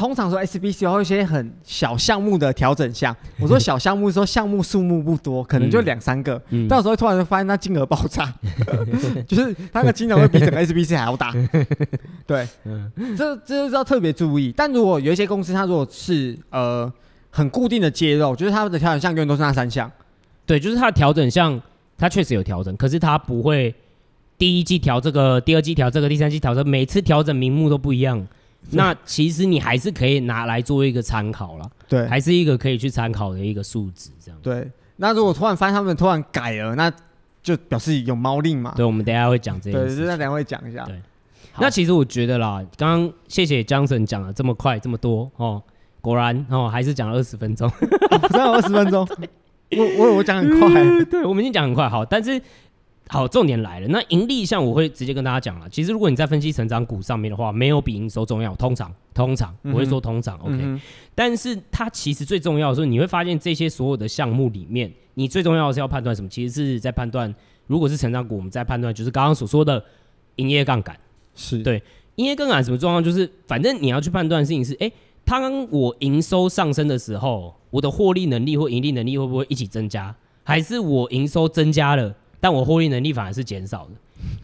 [0.00, 8.32] 通常说 SBC 会有一些很小项目的调整项，我说 小项目是说项目数目不多，可能就两三个，嗯、到时候突然就发现它金额爆炸，
[9.28, 11.34] 就是它的金额会比整个 SBC 还要大。
[12.26, 14.50] 对，嗯、这这是要特别注意。
[14.56, 16.90] 但如果有一些公司，它如果是呃
[17.28, 19.92] 很固定的接肉，就是它的调整项永远都是那三项。
[20.46, 21.60] 对，就是它的调整项，
[21.98, 23.74] 它确实有调整，可是它不会
[24.38, 28.26] 第一季调这个，第二季调这个，第三季调这个，每次调整名目都不一样。
[28.72, 34.38] 那其实你还是可以拿来做一个参考了，对，还是一个可以去参考的一个数值，这样。
[34.42, 36.92] 对，那如果突然发现他们突然改了，那
[37.42, 38.72] 就表示有猫腻嘛。
[38.76, 39.86] 对，我们等一下会讲这个。
[39.86, 40.84] 对，就那等下会讲一下。
[40.84, 41.00] 对，
[41.58, 45.60] 那其实我觉得啦，刚刚谢谢江神讲了这么快这么多哦，
[46.00, 47.68] 果然哦还是讲了二十分钟，
[48.30, 49.08] 只有二十分钟。
[49.76, 52.40] 我我我讲很快，对，我们已经讲很快，好，但是。
[53.12, 53.88] 好，重点来了。
[53.88, 55.68] 那盈利项我会直接跟大家讲了。
[55.68, 58.54] 其实如果你在分析成长股上面的话，没有比营收重要。
[58.54, 60.82] 通常，通常我会说通常、嗯、OK。
[61.12, 66.28] 但是它其实最重要的是，你会发现这些所有的项目里面，你最重要的是要判断什么？
[66.28, 67.34] 其实是在判断，
[67.66, 69.84] 如果是成长股，我们在判断就是刚刚所说的
[70.36, 70.96] 营业杠杆。
[71.34, 71.82] 是对
[72.14, 73.02] 营业杠杆什么状况？
[73.02, 74.92] 就是反正你要去判断的事情是，哎、欸，
[75.24, 80.14] 当我营收上升的时候，我的获利能力或盈利能力会不会一起增加？
[80.44, 82.14] 还是我营收增加了？
[82.40, 83.90] 但我获利能力反而是减少的，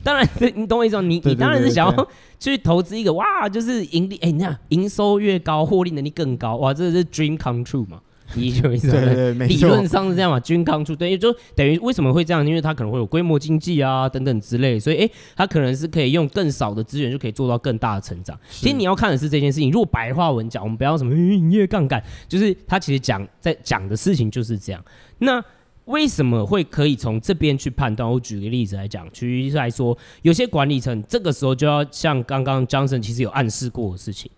[0.04, 1.02] 当然，你懂我意思吗？
[1.02, 8.00] 你你当然是想要去投资一个哇，就是盈利，哎、欸，你看营收越高，获利能力更高，哇，这是 dream come true 嘛？
[8.34, 12.44] 你懂我意思理论上是这样嘛，dream come true，对，就等于为什么会这样？
[12.44, 18.36] 因为它可能会有规模经济啊等等之类，所以哎，它、欸、可能是可以用更少的资源就可以做到更大的成长。
[18.50, 24.84] 其实你要看的是这件事情，如果白话文讲，我们不要什么营业杠杆，就是它其实讲在讲的事情就是这样。
[25.18, 25.42] 那
[25.86, 28.08] 为什么会可以从这边去判断？
[28.08, 34.30] 我举个例子来讲，举例来说，有些管理层这个时候就要像刚刚 Johnson 其实有暗示过的事情，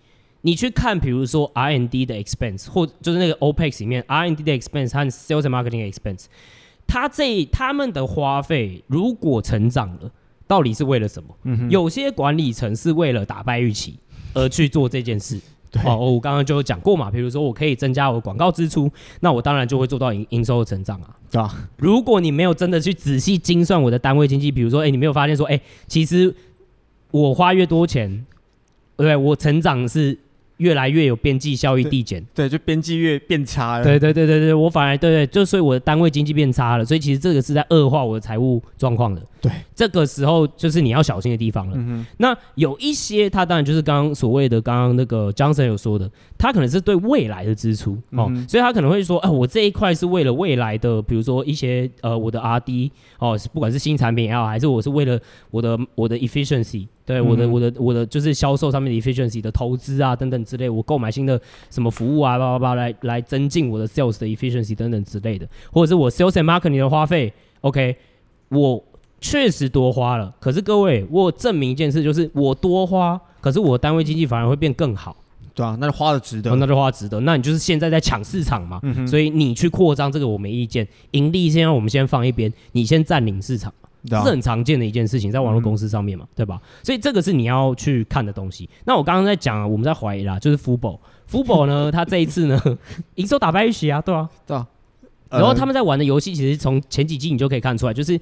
[0.42, 6.26] 你去看，比如说 R&D 的 expense，或就是那个 OPEX 里面 R&D 的 expense 和 Sales and Marketing expense，
[6.86, 10.12] 他这他们的花费如果成长了，
[10.46, 11.34] 到底是为了什么？
[11.44, 13.98] 嗯、有些管理层是为了打败预期
[14.34, 15.40] 而去做这件事。
[15.70, 21.16] 对哦，我刚刚就有讲过嘛，比如说我可以增加我的广告支出，那我当然就会做到营营收的成长啊。
[21.30, 26.34] 对啊，如果你没有真的去仔细精算我的单位经济，比如说，哎，你没有发现说，哎，其实
[27.10, 28.24] 我花越多钱，
[28.96, 30.18] 对，我成长是。
[30.58, 33.84] 越来越有边际效益递减，对，就边际越变差了。
[33.84, 39.22] 对对对对对，我反而对对，就所以我的单位经济变差了，所以其实这个是在恶化我的财务状况的。
[39.40, 41.74] 对，这个时候就是你要小心的地方了。
[41.76, 42.04] 嗯。
[42.18, 55.18] 那有一些，他当然就是刚刚所谓的刚刚那个 Johnson 有说的，他可能是对未来的支出哦，嗯、所以他可能会说，哎、呃，我这一块是为了未来的，比如说一些呃我的 R&D 哦，不管是新产品也好，还是我是为了
[55.50, 56.86] 我的我的 efficiency。
[57.08, 67.96] 对我的、嗯、我的我的就是销售上面的 efficiency 的投资啊等等之类，我购买新的什么服务啊叭叭叭来来增进我的 sales 的 efficiency 等等之类的，或者是我 sales and marketing 的花费，OK，
[68.50, 68.84] 我
[69.20, 75.16] 确实多花了，可是各位我证明一件事，就是我多花，可是我单位经济反而会变更好，
[75.54, 83.72] 对啊，那就花的值得，哦、那就花值得，那你就是现在在抢市场嘛，嗯、所以你去扩张这个我没意见，盈利现在我们先放一边，你先占领市场。
[84.04, 86.58] 这是很常见的一件事情，在网络公司上面嘛，嗯、对吧？
[86.84, 88.66] 所以这个是你要去看的东西。
[88.84, 92.78] 那我刚刚在讲，啊我们在怀疑啦，就是 Fubo，Fubo 呢， 他这一次呢，
[93.16, 94.64] 营收打败预期啊，对啊，对啊。
[95.28, 98.18] 然后他们在玩的游戏，其实从前几季你就可以看出来，就是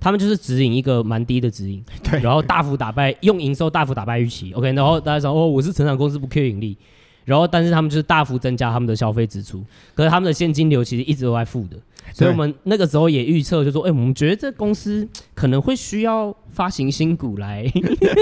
[0.00, 4.72] 他们就是指引一个蛮低的指引， 对，然后大幅打败，用营收大幅打败预期，OK。
[4.72, 6.76] 然后大家说，哦，我是成长公司，不缺盈利。
[7.24, 9.62] 然后，但是他们就是大幅增加他们的消费支出，
[9.94, 11.76] 可是他们的现金流其实一直都在负的。
[12.14, 17.64] 所以我们那个时候也预测，就说，哎、欸，我们觉得这公司可能会需要发行新股来，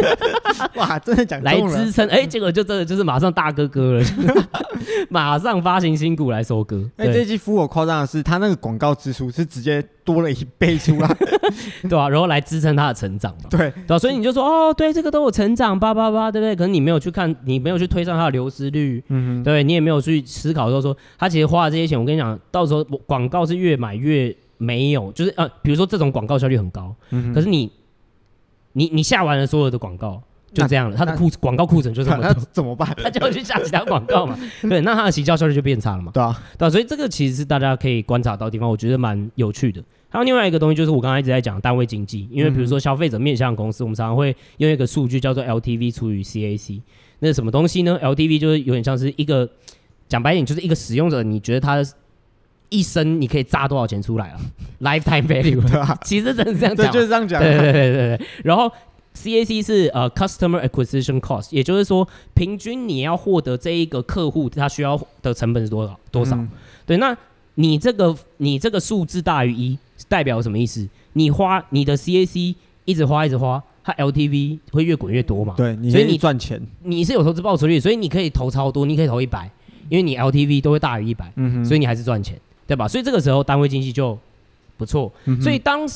[0.76, 4.04] 哇，真的讲来支撑，哎、欸，结果就真的就是马上大哥哥了，
[5.08, 6.88] 马上发行新股来收割。
[6.96, 11.08] 哎、欸，这期 Fubo 夸张的是，他那个广告支出是直接多了一倍出来，
[11.82, 12.08] 对吧、啊？
[12.08, 13.98] 然后来支撑他的成长嘛，对，对、啊？
[13.98, 16.54] 所以你就说，哦，对，这个都有成长，叭叭叭，对不对？
[16.54, 27.70] 可能你没有去看，你没有去推算它的流失率，嗯哼，对，你也没有去思考说，说他其实花了这些钱，我跟你讲，到时候广告是越买越没有，就是呃，比如说这种广告效率很高，嗯、可是你
[28.76, 32.88] 你你下完了所有的广告就这样了，他的库广告库存就这么 怎么办？
[33.02, 39.82] 他就要去下其他广告嘛， 对，那他的行销效率就变差了嘛，对啊，对啊，所以这个其实是大家可以观察到的地方，我觉得蛮有趣的。
[40.08, 46.80] 还有另外一个东西就是我刚才一直在讲单位经济，因为比如说消费者面向公司，我们常常会用一个数据叫做 LTV 除以 CAC，
[47.18, 49.48] 那什么东西呢？LTV 就是有点像是一个
[50.08, 51.84] 讲白点，就是一个使用者，你觉得他的
[52.68, 54.40] 一生你可以榨多少钱出来啊？
[54.80, 57.40] Lifetime value，对啊，其实真的是这样讲，对，就是这样讲。
[57.40, 58.26] 对对对对对。
[58.44, 58.70] 然后
[59.14, 65.98] CAC 是呃 Customer Acquisition Cost，也就是说，平均你要获得这一个客户，他需要的成本是多少？
[66.10, 66.36] 多少？
[66.36, 66.48] 嗯、
[66.84, 67.16] 对，那
[67.54, 70.86] 你这个你这个数字大于一，代表什么意思？
[71.14, 75.54] 你花你的 CAC 一直花一直花，它 LTV 会越滚越多嘛？
[75.56, 79.50] 对，所以你赚钱，你是有投资报酬率，所以你可以投超多，你可以投一百，
[79.88, 82.38] 因为你 LTV 都会大于一百，嗯哼，所以你还是赚钱。
[82.66, 82.88] 对吧？
[82.88, 84.18] 所以这个时候单位经济就
[84.76, 85.12] 不错。
[85.26, 85.88] 嗯、所以当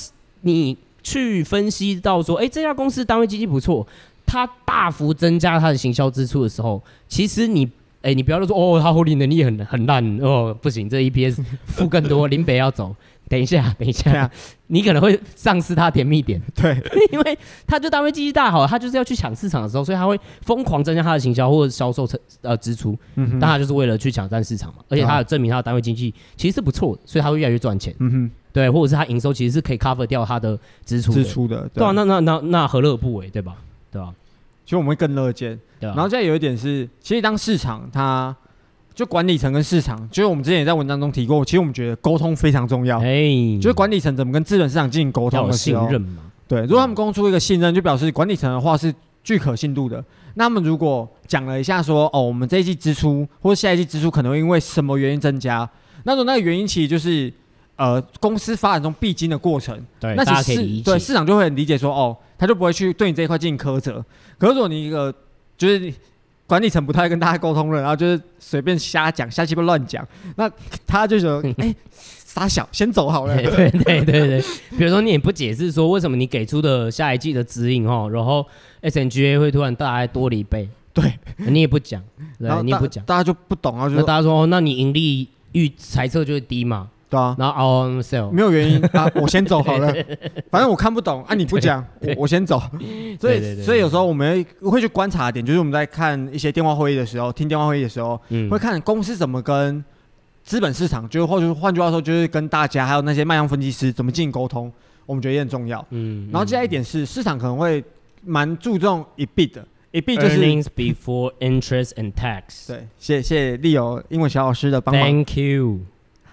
[0.43, 3.87] 你去分析到说，哎，这家公司单位经济不错，
[4.25, 7.69] 它大幅增加它的行销支出的时候，其实你，
[8.03, 12.95] 哎，你不要说哦，它获利能力很很烂哦，不行，这 EPS 负更多，林北要走。
[13.31, 14.29] 等一下， 等一下，
[14.67, 16.43] 你可能会丧失他甜蜜点。
[16.53, 16.77] 对，
[17.13, 22.99] 因为他就单位经济大好，他就是要去抢市场的时候，所以他会疯狂增加他的行销或者销售成呃支出。
[23.15, 27.95] 嗯哼，但它就是为了去抢占市场嘛，而且他有证明他的单位经济其实是不错的，所以他会越来越赚钱。
[28.01, 31.69] 嗯哼，对，或者是他营收其实是可以 cover 掉他的支出支出的。
[31.73, 33.55] 对啊，那那那那何乐而不为，对吧？
[33.93, 34.13] 对吧？
[34.65, 35.57] 其实我们会更乐见。
[35.79, 35.95] 对啊。
[35.95, 38.37] 然后再有一点是，其实当市场它。
[38.95, 42.99] 就管理层跟市场，就是我们之前也在文章中提过，其实我们觉得沟通非常重要。
[43.01, 46.31] 哎，就是管理层怎么跟资本市场进行沟通的时候，信任嘛。
[46.47, 50.05] 对，如果他们公出一个信任，就表示管理层的话是具可信度的。
[50.35, 55.69] 那么如果讲了一下说，哦，我们这一季支出或者下一季支出可能会因为什么原因增加，
[56.05, 57.33] 那种那个原因其实就是
[57.77, 59.81] 呃公司发展中必经的过程。
[59.99, 64.05] 对，那其实对市场就会很理解说，哦，他就不会去对你这一块进行苛责。
[64.37, 65.15] 可是如果你一个
[65.57, 65.93] 就是。
[66.51, 70.51] 管理层不太跟大家沟通了，然后就是随便瞎讲、瞎鸡巴乱讲，那
[70.85, 73.37] 他就说：“哎、欸，傻小，先走好了。
[73.39, 74.45] ”对对对对，
[74.77, 78.45] 比如说你也不解释说为什么你给出的下一季的指引哦，然后
[78.83, 82.03] SNGA 会突然大概多了一倍，对，你也不讲，
[82.39, 86.89] 然后你也不讲，大家就不懂啊，就那大家说哦，那你盈利预猜测就会低嘛。
[87.11, 89.93] 对啊，然后 on sale 没有原因 啊，我先走好了，
[90.49, 92.63] 反正我看不懂啊， 你不讲，我我先走，
[93.21, 99.85] 所以所以有时候我们会去观察点，就是我们在看一些电话会议的时候，听电话会议的时候，嗯，会看公司怎么跟
[100.45, 104.73] 资本市场，就是或者换句话说，就是跟大家还有那些卖方分析师怎么进行沟通，
[105.05, 107.83] 我们觉得也很重要，嗯，然后接下来一点是市场可能会
[108.25, 115.81] 蛮注重 EBIT 的，EBIT 就是 earnings before interest and tax，对，谢谢 Leo 英文小老师的帮忙，Thank you。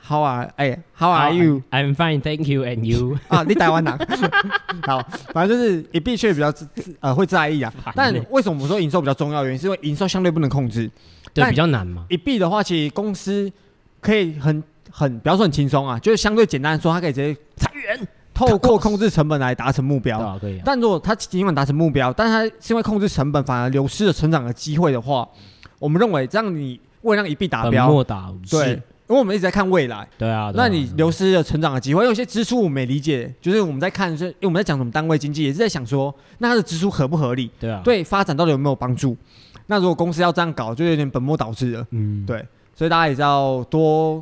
[0.07, 1.61] How are 哎，How are you?
[1.69, 2.63] I'm fine, thank you.
[2.63, 3.17] And you?
[3.27, 3.93] 啊，你台湾人。
[4.87, 6.53] 好，反正就是也的确实比较
[7.01, 7.73] 呃会在意啊。
[7.93, 9.43] 但为什么我们说营收比较重要？
[9.43, 10.89] 原因是因为营收相对不能控制，
[11.33, 12.05] 对，比较难嘛。
[12.07, 13.51] 一币的话，其实公司
[13.99, 20.17] 可以很很，不要说很轻松啊，就是相对简单说，它可以直接裁员，透过控制成本来达成目标。
[20.19, 20.61] 啊，可以。
[20.63, 25.27] 但如果它尽管达成目标，但是它是因为控制成本，反而流失了成长的机会的话，
[25.79, 27.91] 我们认为这样你为了让一币达标，
[28.49, 28.81] 对。
[29.09, 32.03] 因为我们一直在看未来，对啊，那你流失了成长的机会。
[32.03, 37.49] 有些支出我们没理解，就是我们在看，是因为我们在讲什么单位经济，也是在想说，那它的支出合不合理？
[37.57, 39.15] 对啊，对发展到底有没有帮助？
[39.67, 41.87] 那如果公司要这样搞，就有点本末倒置了。
[41.91, 44.21] 嗯，对，所以大家也是要多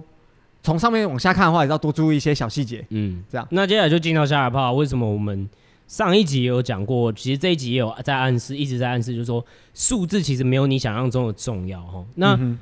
[0.62, 2.86] 从上面往下看的话，也是要多注意一些小细节。
[2.90, 3.48] 嗯，这样。
[3.50, 5.50] 那接下来就进到下一趴，为什么我们
[5.88, 9.44] 上一集也有讲过，其实这一集也有在暗示，一直在暗示，就是说
[9.74, 12.06] 数字其实没有你想象中的重要哈。
[12.16, 12.60] 那、嗯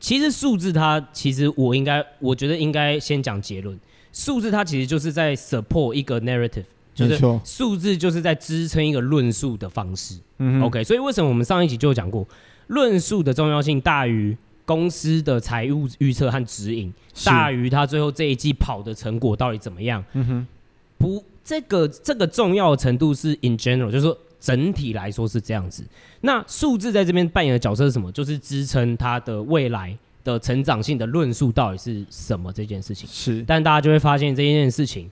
[0.00, 3.78] 其实数字它其实我应该我觉得应该先讲结论，
[4.14, 10.16] 数字它其实就是在 support 一个 narrative，就是数字就是在支撑一个论述的方式。
[10.38, 12.26] 嗯，OK，所以为什么我们上一集就有讲过，
[12.68, 14.34] 论述的重要性大于
[14.64, 16.90] 公司的财务预测和指引，
[17.24, 20.02] 大于它最后这一季跑的成果到底怎么样？
[20.14, 20.46] 嗯哼，
[20.96, 24.16] 不，这个这个重要的程度是 in general，就是说。
[24.40, 25.84] 整体来说是这样子，
[26.22, 28.10] 那数字在这边扮演的角色是什么？
[28.10, 33.08] 就是支撑它的未来的成长性的论述到底是什么这件事情。
[33.08, 35.10] 是，但大家就会发现这件事情，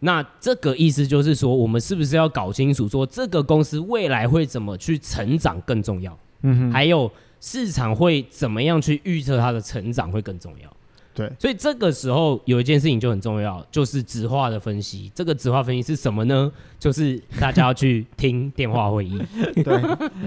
[0.00, 6.18] 那这个意思就是说，我们是不是要搞清楚说这个公司未来会怎么去成长更重要？
[6.42, 10.76] 嗯哼，还有市场会怎么样去预测它的成长会更重要。
[11.14, 15.08] 对，所以这个时候有一件事情就很重要，就是直化的分析。
[15.14, 16.50] 这个直化分析是什么呢？
[16.76, 19.16] 就是大家要去听电话会议。
[19.62, 19.80] 对，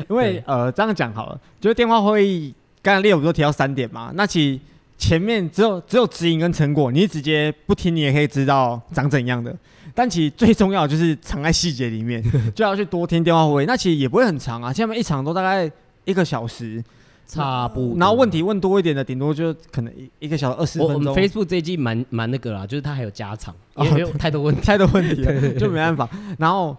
[0.10, 4.13] 因为呃这样讲好了，就是电话会议，刚才列我不是提到三点嘛？
[4.15, 4.60] 那其实
[4.97, 9.54] 前面只有只有指引跟成果，你直接不听，你也可以知道长怎样的。
[9.93, 12.23] 但其实最重要的就是藏在细节里面，
[12.56, 13.65] 就要去多听电话会议。
[13.65, 15.69] 那其实也不会很长啊，下面一场都大概
[16.06, 16.82] 一个小时。
[17.28, 20.96] 差不多，然后问题问多一点的，顶多就可能一一个小时二十分钟。
[20.96, 26.10] 我们 Facebook 这一季蛮蛮那个啦，就是它还有加长，也没有太多问题，太多问题了， 就没办法。
[26.40, 26.76] 然后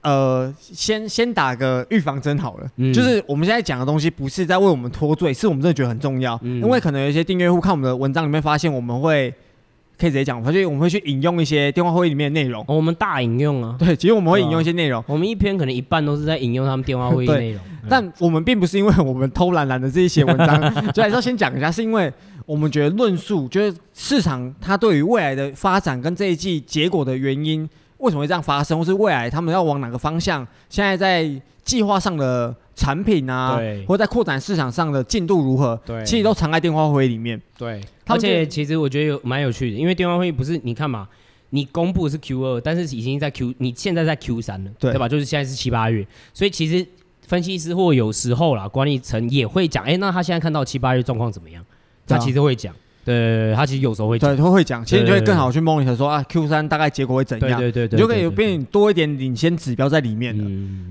[0.00, 6.36] 呃，先先打个预防针好了，嗯、就是我们现在讲的东西不是在为我们脱罪，是我们真的觉得很重要。
[6.42, 9.32] 嗯、因为可能有一些订阅户看我们的文章里面发现我们会
[10.02, 12.60] 可以直接讲，而且我们会去引用一些电话会议里面的内容。
[12.66, 13.76] 哦，我们大引用啊。
[13.78, 15.02] 对，其实我们会引用一些内容。
[15.06, 17.60] 我们一篇可能一半都是在引用他们电话会议内容。
[17.88, 20.60] 但我们并不是因为我们偷懒懒的自己写文章，
[20.92, 22.12] 就还是要先讲一下，是因为
[22.46, 31.30] 我们觉得论述，就是市场它对于未来的发展跟这一季结果的原因，为什么会这样发生，或是未来他们要往哪个方向，现在在
[31.64, 37.40] 计划上的产品啊，对，或者在扩展市场上的进度如何，对，其实都藏在电话会议里面。
[37.56, 41.08] 对，而且其实我觉得有蛮有趣的，因为电话会议不是你看嘛，
[41.50, 45.08] 你公布的是 Q 二，但是已经在 Q，你现在在 Q 三了，对，对吧？
[45.08, 46.86] 就是现在是七八月，所以其实。
[47.24, 51.64] 分析师或有时候啦，管理层也会讲，哎、欸，那他现在看到七八月状况怎么样？
[52.06, 54.84] 他其实会讲，对，他其实有时候会讲，对，他会讲。
[54.84, 57.58] 其实你就会更好去 monitor 说啊，Q 三大概结果会怎样？
[57.58, 60.44] 对对对，就可以变多一点领先指标在里面的。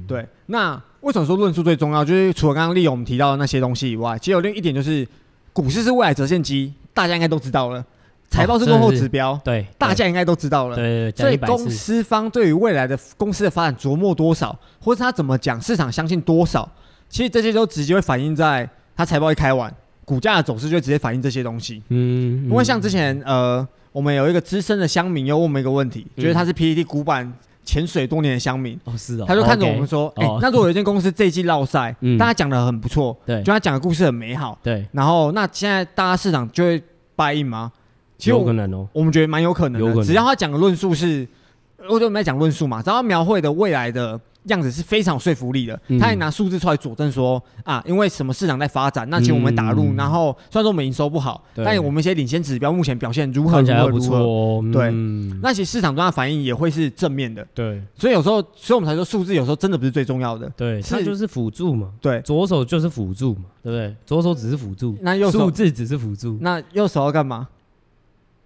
[0.07, 2.03] 对，那为什么说论述最重要？
[2.03, 5.07] 就是除了刚刚利用我们提到的那些东西以外，其实有另一点就是，
[5.53, 7.83] 股市是未来折现机，大家应该都知道了。
[8.29, 10.75] 财报是落后指标，对，大家应该都知道了。
[10.77, 16.69] 对，对，对，所以公司方对于未来的公司的发展琢磨多少，或是他怎么讲，市场相信多少，
[17.09, 19.73] 其实这些都直接会反映在他财报一开完，
[20.05, 21.81] 股价的走势就直接反映这些东西。
[21.89, 27.31] 嗯，因为像之前呃，我们有一个资深的乡民又问我们一个问题，嗯、觉得他是 PTT 古板
[27.63, 36.81] 潜水多年的乡民，哦是哦，他就看着我们说，哎、那如果有一间公司这一季落赛，嗯，大家讲的很不错，对，就他讲的故事很美好，对，然后那现在大家市场就会
[37.15, 37.71] buy in 吗？
[38.17, 40.03] 其实有可能哦，我们觉得蛮有可能的。
[40.03, 41.27] 只要他讲的论述是，
[41.89, 51.63] 我就没讲论述嘛，只要他描绘的未来的样子是非常有说服力的，嗯、他也拿数字出来佐证说啊，因为什么市场在发展，那请我们打入，嗯、然后虽然说我们营收不好，对。
[51.63, 54.17] 但我们一些领先指标目前表现如何如何如何，
[54.63, 54.91] 嗯、对，
[55.41, 63.95] 那其实市场端的反应也会是正面的，对，所以有时候，所以我们才说数字有时候真的不是最重要的，对，它是就是辅助嘛，对，左手就是辅助嘛，对不对？
[64.05, 67.47] 左手只是辅助，那右手数字只是辅助，那右手要干嘛？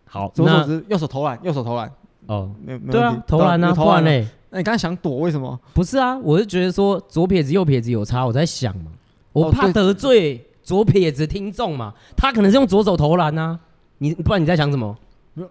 [0.08, 1.92] 好，左手是右手投篮，右手投篮。
[2.28, 4.28] 哦，没有对啊，投篮啊，投篮嘞。
[4.56, 5.60] 那你刚才想躲，为什么？
[5.74, 8.86] 不是啊，我是觉得说左撇子右撇子有差，我在想嘛，
[9.34, 13.60] 我怕得罪左撇子听众嘛，他可能是用左手投篮啊。
[13.98, 14.96] 你不然你在想什么？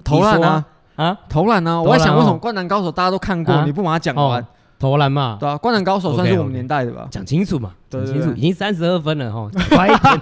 [0.03, 0.65] 投篮啊
[0.97, 1.83] 啊，投篮啊！
[1.83, 4.43] 我在想为什么《灌篮高手》大家都看过，你不把它讲完？
[4.79, 7.07] 投篮嘛，对啊，《灌篮高手》算是我们年代的吧？
[7.11, 10.21] 讲清楚嘛，讲清楚，已经三十二分了哈， 快一点。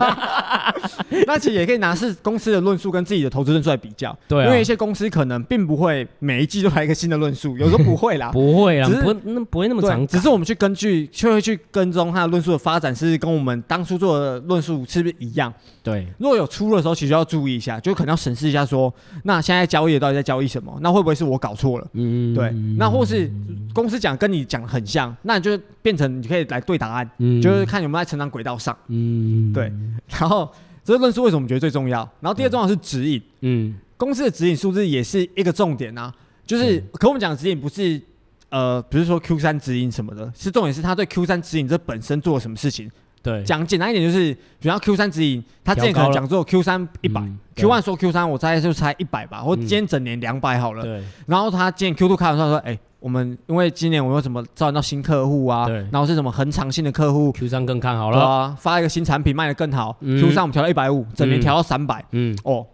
[1.27, 15.53] 那其实也可以拿是公司的论述跟自己的投资论述来比较，对，因为一些公司可能并不会每一季都来一个新的论述，有时候不会啦， 不会啦，只是不那不会那么长，只是我们去根据，就会去跟踪它的论述的发展是跟我们当初做的论述是不是一样？
[15.83, 18.93] 对，如果有出入的时候，其实要注意一下，就可能要审视一下说，
[19.25, 20.77] 那现在交易到底在交易什么？
[20.81, 21.87] 那会不会是我搞错了？
[21.93, 23.31] 嗯，对，那或是
[23.75, 27.09] 公司讲跟你讲的很像，那你就变成你可以来对答案，
[27.43, 29.73] 就是看有没有在成长轨道上，嗯，对，
[30.09, 30.53] 然后。
[30.85, 32.01] 这个论述为什么我们觉得最重要？
[32.19, 36.13] 然后第二重要是指引，嗯，公司的指引数字也是一个重点啊。
[36.45, 38.03] 就是，嗯、可我们讲的指引不是，
[38.49, 42.91] 呃，不是说 Q 三指引什么的，是重点是他对 Q 三指引这本身做了什么事情。
[43.23, 47.23] 对，讲简单一点就是，比方 Q 三指引，他之前可能讲说 Q 三一百
[47.55, 50.83] ，Q one 说 Q 三，我猜就猜一百吧，或今天整年两百好了。
[50.83, 52.79] 对，然后他今天 Q two 开完之后说，哎。
[53.03, 55.67] 我们因为今年我们有什么招揽到新客户啊？
[55.91, 59.97] 然后是什么恒长性的客户？Q 三更看好了，啊，发一个新产品卖得更好。
[60.03, 62.05] 嗯、Q 三我们调到一百五，整年调到三百。
[62.13, 62.65] 嗯，哦，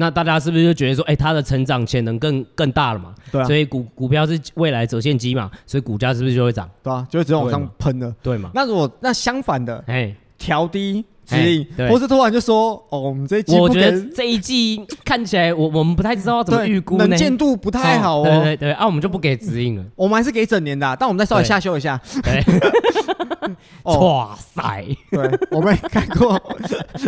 [0.00, 3.12] 那大家是不是就觉得说，哎，它的成长潜能更更大了嘛？
[3.32, 6.70] 对啊，所以股股票是未来折现机嘛，所以股价是不是就会涨？
[6.84, 8.14] 对啊，就会直接往上喷了。
[8.22, 8.52] 对嘛？
[8.54, 11.04] 那如果那相反的，哎，调低。
[11.28, 18.24] 指引，或是突然就说：“哦，我们这一季，我觉得这一季看起来，我我们不太知道怎么预估，能见度不太好哦。
[18.24, 22.00] 对对对，啊，我们就不给指引了， 我们还是给整年的，但我们再稍微下修一下。
[22.22, 22.42] 对，
[23.84, 26.40] 哇塞，对，我们看过，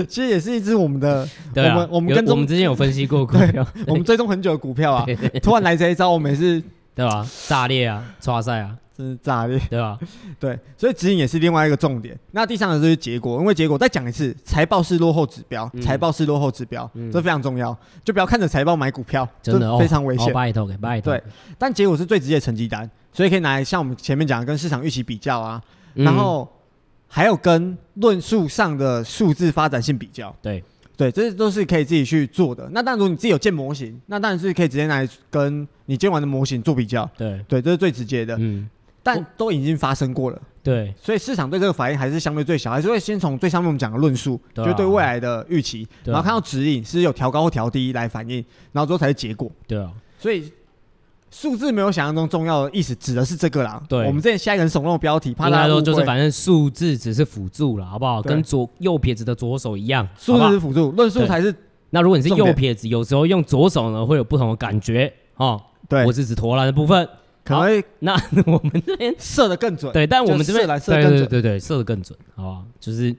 [0.06, 5.06] 其实也是一只我们的，我们我们跟踪，我们之前有分析过股票，我们追踪很久的股票啊，
[5.42, 6.62] 突然来这一招，我们也是
[6.94, 7.26] 对吧？
[7.48, 9.98] 炸裂啊，哇塞啊！”是炸裂，对吧？
[10.38, 12.18] 对，所以指引也是另外一个重点。
[12.32, 17.76] 那第三个就是结果，因为结果再讲一次，财报是落后指标，财报是落后指标，这非常重要。
[18.04, 20.32] 就不要看着财报买股票，真的非常危险。
[20.32, 21.12] 拜托，拜托。
[21.12, 21.22] 对，
[21.58, 25.62] 但结果是最直接的成绩单，所以可以拿来像我们前面讲的，跟市场预期比较啊，
[25.94, 26.48] 然后
[27.08, 30.34] 还有跟论述上的数字发展性比较。
[30.42, 30.62] 对。
[30.96, 32.68] 对，这些都是可以自己去做的。
[32.72, 37.08] 那当然，如果你自己有建模型，那当然是可以直接拿来跟你建完的模型做比较。
[37.16, 38.36] 对，对，这是最直接的。
[38.38, 38.68] 嗯。
[39.02, 50.52] 但都已经发生过了，对，所以市场对这个反应还是相对最小，还是会先从最上面我们讲的论述，啊、就对未来的预期，啊、然后看到指引是有调高或调低来反应，然后之后才是结果，对啊，所以
[51.30, 53.82] 数字没有想象中重要的意思，指的是这个啦。
[53.88, 58.20] 对，我们之前下一个很耸动的标题，怕大家说就是反正数字只是辅助了，好不好？
[58.20, 61.54] 跟左右撇子的左手一样，数字是辅助，论述才是
[61.88, 65.60] 那如果你是右撇子，有时候用左手呢会有不同的感觉哦。
[65.88, 67.08] 对，我是指投篮的部分。
[67.50, 68.12] 可能会那
[68.46, 73.14] 我们这边射的更准，对，但我们这边来射更准，对对对对，射的更准，好吧，就是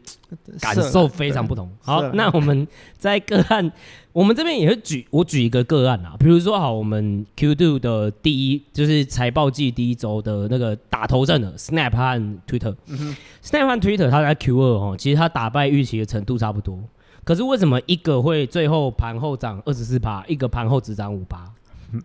[0.59, 1.69] 感受非常不同。
[1.81, 2.65] 好，那我们
[2.97, 3.71] 在个案，
[4.13, 16.79] 我们这边也会举，我举一个个案啊，比如说好，我们 Q2 的第一就是财报季第一周的那个打头阵的 Snap 和 Twitter，Snap、嗯、和 Twitter 它在 Q2 哦，其实它打败预期的程度差不多，
[17.23, 21.51] 可是为什么一个会最后盘后涨二十四趴，一个盘后只涨五趴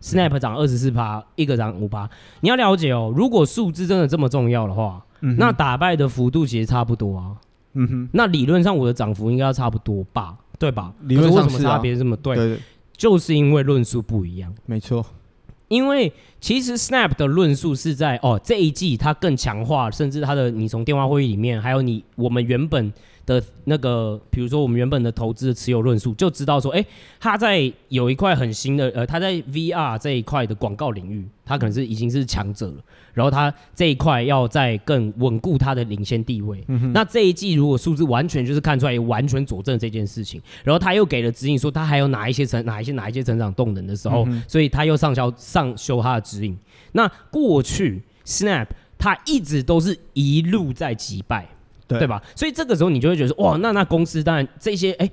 [0.01, 2.09] ？Snap 涨二十四趴，一个涨五趴。
[2.41, 7.37] 你要了解哦，如果数字真的这么重要的话，嗯、那打败的幅度其实差不多啊。
[7.75, 10.37] 嗯哼，那理论上我的涨幅应该要差不多吧？
[10.59, 10.93] 对吧？
[11.03, 12.35] 理论上为什么差别这么对？
[12.35, 12.59] 对，对，
[12.97, 14.55] 就是因为论述不一样。
[14.65, 15.05] 没错，
[15.69, 16.11] 因为
[16.41, 22.93] 其实 Snap 的论述是在哦这一季它更强化，甚至它的你从电话会议里面，还有你我们原本。
[23.27, 26.87] 的那个，比如说我们原本的投资的持有论述，就知道说，哎、欸，
[27.19, 32.75] 他在有一块很新的，呃，他在 VR 这一块的广告领域，他可能是已经是强者了。
[33.13, 36.63] 然后他这一块要在更稳固他的领先地位。
[36.69, 46.57] 嗯、那这一季如果数字完全就是看出来，完全佐证这件事情，然后他又给了指引说他还有哪一些成哪一些哪一些成长动能的时候，嗯、所以他又上修上修他的指引。
[46.93, 48.67] 那过去 Snap
[48.99, 51.47] 它一直都是一路在击败。
[51.89, 52.21] 对，对吧？
[52.35, 55.09] 所以这个时候你就会觉得说，哇，那那公司当然这些哎，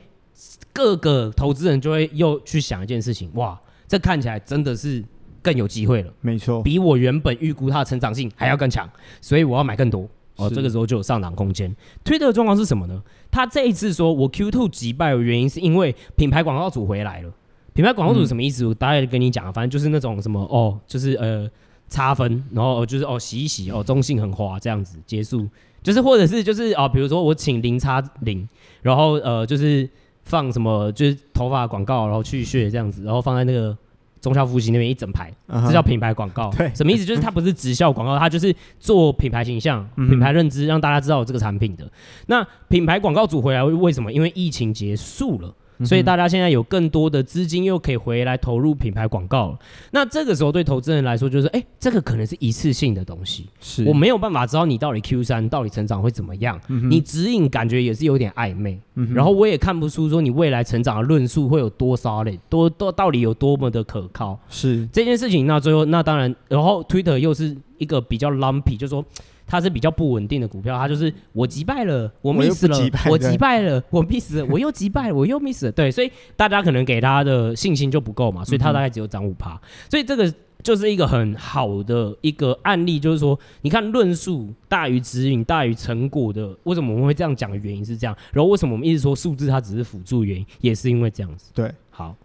[0.74, 3.56] 各个投资人就会又去想一件事情，哇，
[3.88, 5.04] 这看起来真的是
[5.44, 6.12] 更有机会了。
[6.22, 8.90] 没错，比我原本预估它的成长性还要更强，
[9.22, 10.10] 所以我要买更多。
[10.38, 11.72] 哦，这个时候就有上涨空间。
[12.04, 13.04] Twitter 的状况是什么呢？
[13.30, 17.32] 他这一次说我 Q2 击败的原因是因为品牌广告主回来了。
[17.74, 18.64] 品牌广告主什么意思？
[18.64, 21.50] 嗯、我大概跟你讲，反正就是那种什么哦，就是呃
[21.90, 25.48] 差分，然后就是哦洗一洗哦中性很滑这样子结束。
[25.82, 28.48] 就是或者是就是哦，比如说我请零差零，
[28.82, 29.90] 然后呃就是
[30.24, 33.78] 放什么就是头发广告，然后去屑这样子，然后放在那个
[34.22, 35.68] 中校复习那边一整排，uh-huh.
[35.68, 36.50] 这叫品牌广告。
[36.52, 37.04] 对，什么意思？
[37.04, 41.86] 就是它不是直销广告，它就是做品牌形象、品牌认知，让大家知道有这个产品的。
[42.28, 44.10] 那品牌广告组回来为什么？
[44.14, 45.54] 因为疫情结束了。
[45.86, 49.60] 所以大家现在有更多的资金，又可以回来投入品牌广告了。
[49.92, 56.60] 那这个时候对投资人来说，就是哎、欸，这个可能是一次性的东西，是我没有办法知道你到底 Q 三到底成长会怎么样。
[56.68, 64.40] 嗯、你指引感觉也是有点暧昧、嗯，然后我也看不出说你未来成长的论述会有多少嘞，多多到底有多么的可靠。
[64.50, 69.04] 是这件事情，那最后那当然，然后 Twitter 又是一个比较 lumpy，就是说。
[69.46, 72.78] 它是比较不稳定的股票，它就是我击败了，我 miss 了，
[73.10, 92.16] 我击败了，我 miss 了，我又击败了， 我又 miss 了，对，所以大家可能给他的信心就不够嘛，所以它大概只有涨五趴，所以这个就是一个很好的一个案例，就是说，你看论述大于指引大于成果的，为什么我们会这样讲的原因是这样，然后为什么我们一直说数字它只是辅助原因，也是因为这样子，对，好。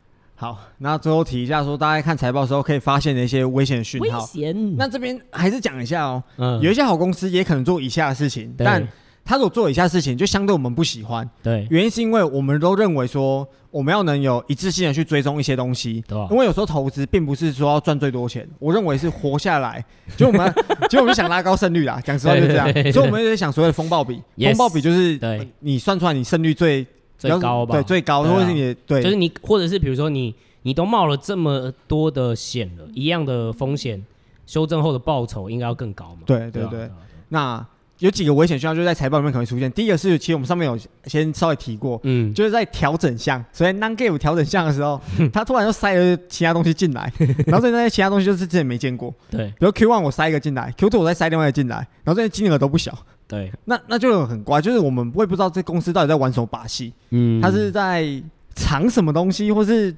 [0.40, 4.20] 好，那最后提一下说，大家看财报的时候可以发现的一些危险讯号。
[4.20, 4.76] 危险。
[4.76, 8.86] 那这边还是讲一下哦、喔嗯，有一些好公司也可能做以下的事情，但
[9.24, 11.28] 他如果做以下的事情，就相对我们不喜欢。
[11.42, 11.66] 对。
[11.70, 16.04] 原因是因为我们都认为说，我们要能有一致性的去追踪一些东西。
[16.06, 16.16] 对。
[16.30, 19.84] 因为有时候投资并不是说要赚最多钱，我认为是活下来。
[20.16, 20.54] 就我们，
[20.88, 22.00] 就我们想拉高胜率啦。
[22.04, 22.72] 讲实话就这样。
[22.92, 24.22] 所以我们也想所谓的风暴比。
[24.36, 26.86] 风暴比就是，对，你算出来你胜率最。
[27.18, 34.00] 最高吧，对，最高，或者是你对，就是你，或者是比如说你，你都冒了这么多的险了，一样的风险，
[34.46, 36.22] 修正后的报酬应该要更高嘛？
[36.24, 36.88] 对对对。
[37.30, 37.66] 那
[37.98, 39.70] 有几个危险讯号，就是在财报里面可能会出现。
[39.72, 45.00] 第一个是，其实我们上面有先稍微提过，嗯，就是在调整项，所以 non-GAAP 调整项的时候，
[45.34, 47.12] 他突然又塞了其他东西进来，
[47.46, 52.96] 然后这那些其他东西就是之前没见过，对，比如 Q one 我塞一个进来，Q two 我再塞另外一个进来，然后这些金额都不小。
[53.28, 58.22] 对，那那就很怪，就是我们我也不知道这公司到底在玩什么把戏，嗯，他是在
[58.54, 59.94] 藏什么东西，或是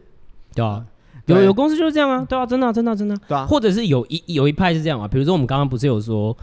[0.52, 0.84] 对啊，
[1.26, 6.36] 有有公司就是这样啊，对啊，真的、啊、真的、啊、真的、啊，对啊，或者是有一有一派是这样啊，比如说我们刚刚不是有说，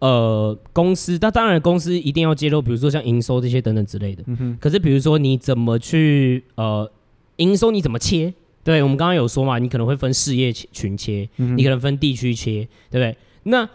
[0.00, 4.22] 呃，公司，那当然公司一定要揭露，比如说像营收这些等等之类的，
[4.60, 6.90] 可是比如说你怎么去呃
[7.36, 8.34] 营收你怎么切？
[8.62, 13.16] 对，我们刚刚有说嘛，你可能会分事业群切，嗯、你可能分地区切，对不对？
[13.44, 13.68] 那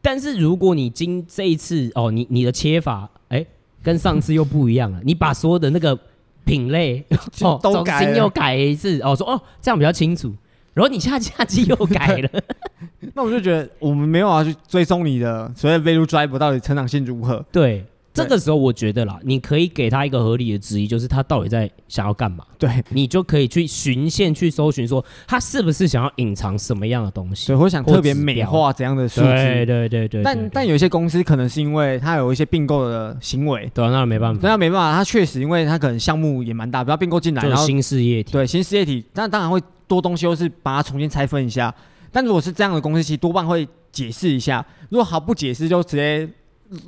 [0.00, 3.44] 但是如果你今这一次哦，你你的切法哎，
[3.82, 5.98] 跟上次又不一样了，你把所有的那个
[6.44, 7.04] 品类
[7.40, 10.32] 哦都改新，又改一次哦，说哦这样比较清楚，
[10.74, 12.30] 然后你下下季又改了，
[13.14, 17.44] 那我就觉得我们没有要去追踪你的所谓 value driver 到底成长性如何？
[17.50, 17.84] 对，
[18.14, 22.44] 这个时候我觉得啦，你可以给他一个合理的质疑，就是他到底在想要干嘛？
[22.58, 27.46] 对，你就可以去循线去搜寻，说他是不是想要隐藏什么样的东西？
[27.46, 29.26] 对，或想特别美化怎样的数据？
[29.28, 30.22] 对对对对。
[30.24, 41.72] 但但有一些公司可能是因为他有一些并购的行为，对，那没办法，那没办法，他确实因为他可能项目也蛮大，不要并购进来，然后新事业体，对新事业体，但当然会多东西，都是把它重新拆分一下。
[42.10, 44.64] 但如果是这样的公司，其实多半会解释一下。
[44.88, 46.26] 如果毫不解释，就直接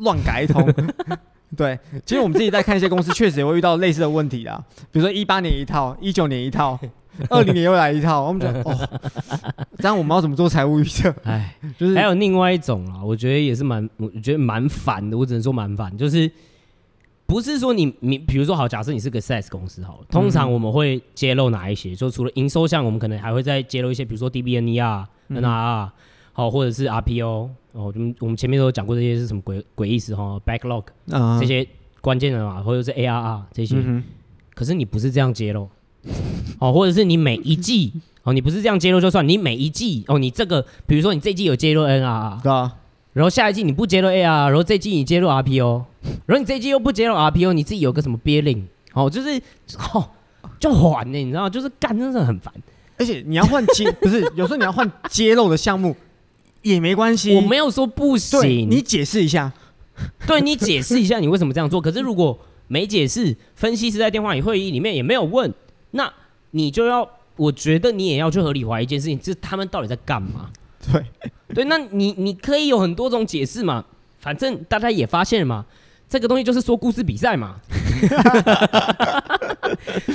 [0.01, 0.67] 乱改一通。
[1.57, 1.77] 对，
[2.07, 4.65] 其实我们自己在看一些公司，确实也会遇到类似的问题啦。
[4.93, 6.79] 比如说一八年一套，一九年一套，
[7.29, 8.89] 二零年又来一套，我们觉得哦，
[9.79, 11.13] 这样我们要怎么做财务预测？
[11.25, 15.19] 哎，就是还有另外一种啊，我觉得也是蛮，我觉得蛮烦的。
[15.19, 16.31] 我只能说蛮烦，就是
[17.27, 21.97] 不是说你你，比如说好，假设你是个 SaaS 公司好了，通常我们会揭露哪一些？
[21.97, 25.91] 就除了营收项，我们可能还会再揭露一些，比如说 DBNER、NRR，
[26.33, 27.51] 好，或者是 RPO。
[27.73, 31.39] 哦，我们我们前面都有讲过这些是什么鬼鬼意思哈？Backlog、uh.
[31.39, 31.67] 这些
[32.01, 34.03] 关键的嘛，或者是 ARR 这些，嗯、
[34.55, 35.69] 可是你不是这样揭露，
[36.59, 37.93] 哦，或者是你每一季
[38.25, 42.77] 哦，你不是这样揭露就算，你每一季哦，你这个比如说你这季有揭露 NRR，对啊，
[43.13, 45.85] 然后下一季你不揭露 ARR，然后这季你揭露 RPO，
[46.27, 48.63] 然后你这季又不揭露 RPO，你自己有个什么 billing，
[48.95, 49.41] 哦，就是
[49.95, 50.09] 哦，
[50.59, 51.51] 就烦呢，你知道吗？
[51.51, 52.53] 就是干真的很烦，
[52.99, 55.95] 而且你要换揭， 不是有时候你要换揭露的项目。
[56.63, 58.69] 也没关系，我没有说不行。
[58.71, 59.53] 你解释一下，
[60.27, 61.81] 对，你解释一下 你为什么这样做。
[61.81, 62.39] 可是如果
[62.69, 65.53] 没解释，分析师在电话与会议里面也没有问，
[65.93, 66.13] 那
[66.53, 70.51] 你就要，我觉得你也要去合理怀疑一件事情，就是他们到底在干嘛？
[70.93, 71.05] 对，
[71.55, 73.85] 对，那你你可以有很多种解释嘛，
[74.19, 75.67] 反正大家也发现了嘛，
[76.11, 77.55] 这个东西就是说故事比赛嘛。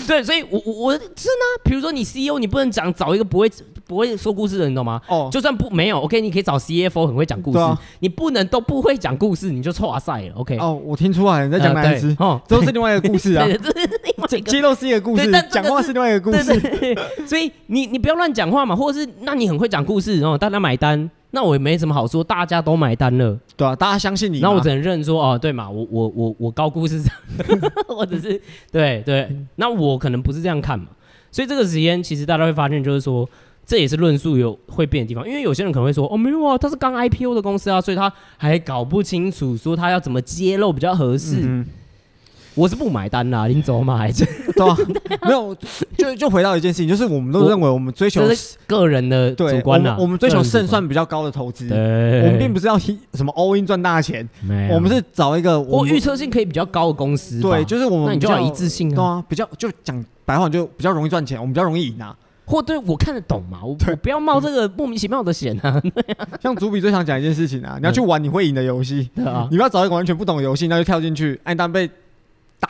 [0.08, 3.50] 对，所以我我我是呢，比如说你 CEO，你不能讲找一个不会。
[3.88, 5.00] 不会说故事的人，你懂吗？
[5.08, 7.60] 哦，就算不没有，OK，你可以找 CFO 很会讲故事。
[7.60, 10.58] 啊、你不能都不会讲故事，你就错啊赛了，OK。
[10.58, 12.16] 哦，我听出来你在讲哪一支？
[12.20, 13.46] 哦， 这是另外一个故事啊。
[13.46, 14.52] 对，这是另外一个。
[14.52, 16.60] 揭露是一个故事，讲、这个、话是另外一个故事。
[16.60, 27.10] 对对对，所以你你不要乱讲话嘛，或者是那你很会讲故事，然后大家买单，那我也没什么好说，大家都买单了，对啊，大家相信你，那我只能认说哦，对嘛，我我我我高估是这
[27.54, 30.88] 样， 或者是对对，那我可能不是这样看嘛，
[31.30, 33.30] 所以这个时间其实大家会发现就是说。
[33.68, 41.40] 这也是论述有会变的地方，因为有些人可能会说，哦，没有啊，他是刚 IPO 的公司啊，所以他还搞不清楚说他要怎么揭露比较合适。
[41.42, 41.66] 嗯、
[42.56, 44.12] 我是不买单啦，林总买。
[44.12, 44.78] 这，对啊，
[45.24, 45.56] 没有，
[45.98, 48.24] 就就回到一件事情，就是我们都认为我们追求
[48.66, 52.24] 个人的主观我，我们追求胜算比较高的投资，对。
[52.24, 54.76] 我们并不是要什么 all in 赚大钱，没有。
[54.76, 62.16] 我们是找一个我预测性可以比较高的公司，对，就是我们比较一致性啊，对啊，比较就讲白话就比较容易赚钱，我们比较容易赢啊。
[62.48, 63.58] 或对我看得懂嘛？
[63.64, 65.82] 我我不要冒这个莫名其妙的险啊！
[66.40, 71.90] 像主笔最想讲一件事情啊，你要去玩你会赢的游戏， 对啊，你不要找一个完全不懂的游戏，那就跳进去，哎，当被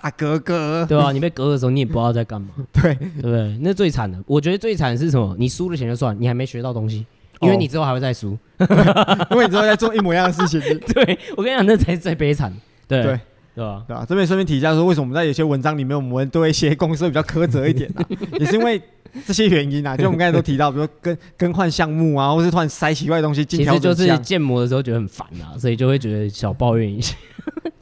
[0.02, 3.58] 打格格，对啊，你被格的时候，你也不知道在干嘛， 对对不对？
[3.62, 5.36] 那最惨的，我觉得最惨的是什么？
[5.38, 7.06] 你输了钱就算，你还没学到东西，
[7.42, 8.38] 因为你之后还会再输，
[9.32, 10.60] 因为你之后在做一模一样的事情。
[10.94, 12.54] 对，我跟你讲，那才是最悲惨。
[12.88, 13.20] 对对
[13.56, 13.84] 对吧？
[13.88, 14.06] 对吧？
[14.08, 18.06] 这边顺便提一下，说为什么我们在有些文章里面，我们都会写公司比较苛责一点啊，
[18.40, 18.82] 也是因为。
[19.26, 27.16] 这些原因啊，就我们刚才都提到，比如说更更换项目啊，或是突然塞奇怪的东西进其实就是建模的时候觉得很烦啊，所以就会觉得小抱怨一下，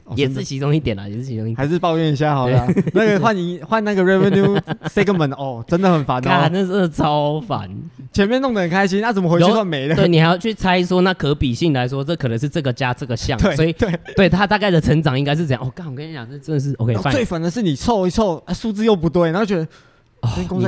[0.05, 2.67] 哦、也是其中一点啦，也是其中一点，还是抱怨一下好了。
[2.67, 7.69] 对 那个换你换那个 revenue segment 哦，真的很烦哦， 那真的超烦。
[8.11, 9.95] 前面弄得很开心，那怎么回去算没了？
[9.95, 15.65] 对，你还要去猜说，那可比性来说，这可能是这个加这个项，对所以对对他大概的成长应该是怎样？
[15.65, 16.93] 哦，刚我跟你讲，这真的是 OK。
[17.11, 19.67] 最烦的是你凑一凑，啊，数字又不对，然后觉得。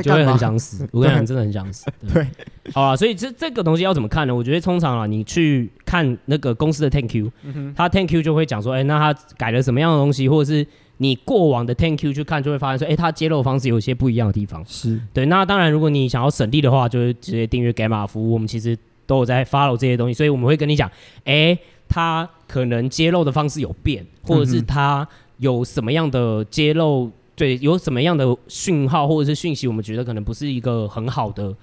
[0.03, 1.85] 就会很想死， 我跟你讲，真的很想死。
[2.01, 4.35] 对，对好啊，所以这这个东西要怎么看呢？
[4.35, 7.31] 我觉得通常啊，你去看那个公司的 10Q，
[7.75, 10.65] 他 tank q 就会讲说，哎、欸，那他改了什么样的东西，或者是
[10.97, 14.63] 你过往的 tank q 去看，就会发现说，哎、欸，他揭露方式有一些不一样的地方。
[14.67, 15.25] 是对。
[15.27, 20.89] 那当然，如果你想要省力的话，就是直接订阅 Gamma 服务，我们其实都有在 follow 这些东西，所以我们会跟你讲，
[21.23, 27.11] 哎、欸，他可能揭露的方式有变，或者是他有什么样的揭露。
[27.35, 31.53] 对，有什么样的讯号或者是讯息，我们觉得可能不是一个很好的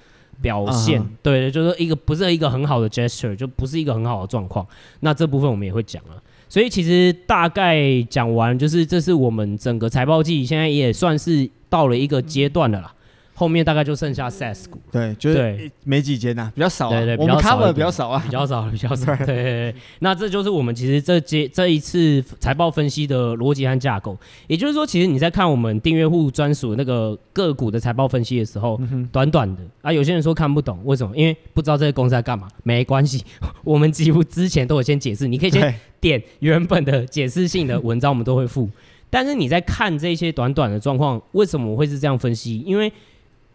[0.40, 1.00] 表现。
[1.00, 1.08] Uh huh.
[1.22, 4.66] 对，就是一个不是一个很好的 gesture，就不是一个很好的状况。
[5.00, 6.22] 那这部分我们也会讲了。
[6.48, 12.94] 所以其实大概讲完，就是这是我们整个财报季现在也算是到了一个阶段了啦。
[13.42, 14.78] 后面大概就剩下 SaaS 股。
[14.92, 16.90] 对，就是对没几间呐，比较少、啊。
[16.90, 19.16] 对对，我们 cover 比较较少啊，比较少， 比较少。
[19.16, 24.16] 对对对，那这就是我们其实这节这一次财报分析的逻辑和架构。
[24.46, 31.16] 也就是说，其实你在看我们订阅户专属那个个股的财报分析的时候，嗯、短短的啊，有些人说看不懂，为什么？
[31.16, 32.46] 因为不知道这个公司在干嘛。
[32.62, 33.24] 没关系，
[33.64, 38.70] 我们几乎之前都有先解释，你可以先点原本的解释性的文章，我们都会附。
[39.10, 42.62] 但是你在看这些短短的状况，为什么我会是这样分析？
[42.64, 42.90] 因为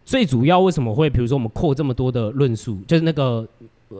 [0.08, 3.46] 最主要为什么会，比如说我们扩这么多的论述，就是那个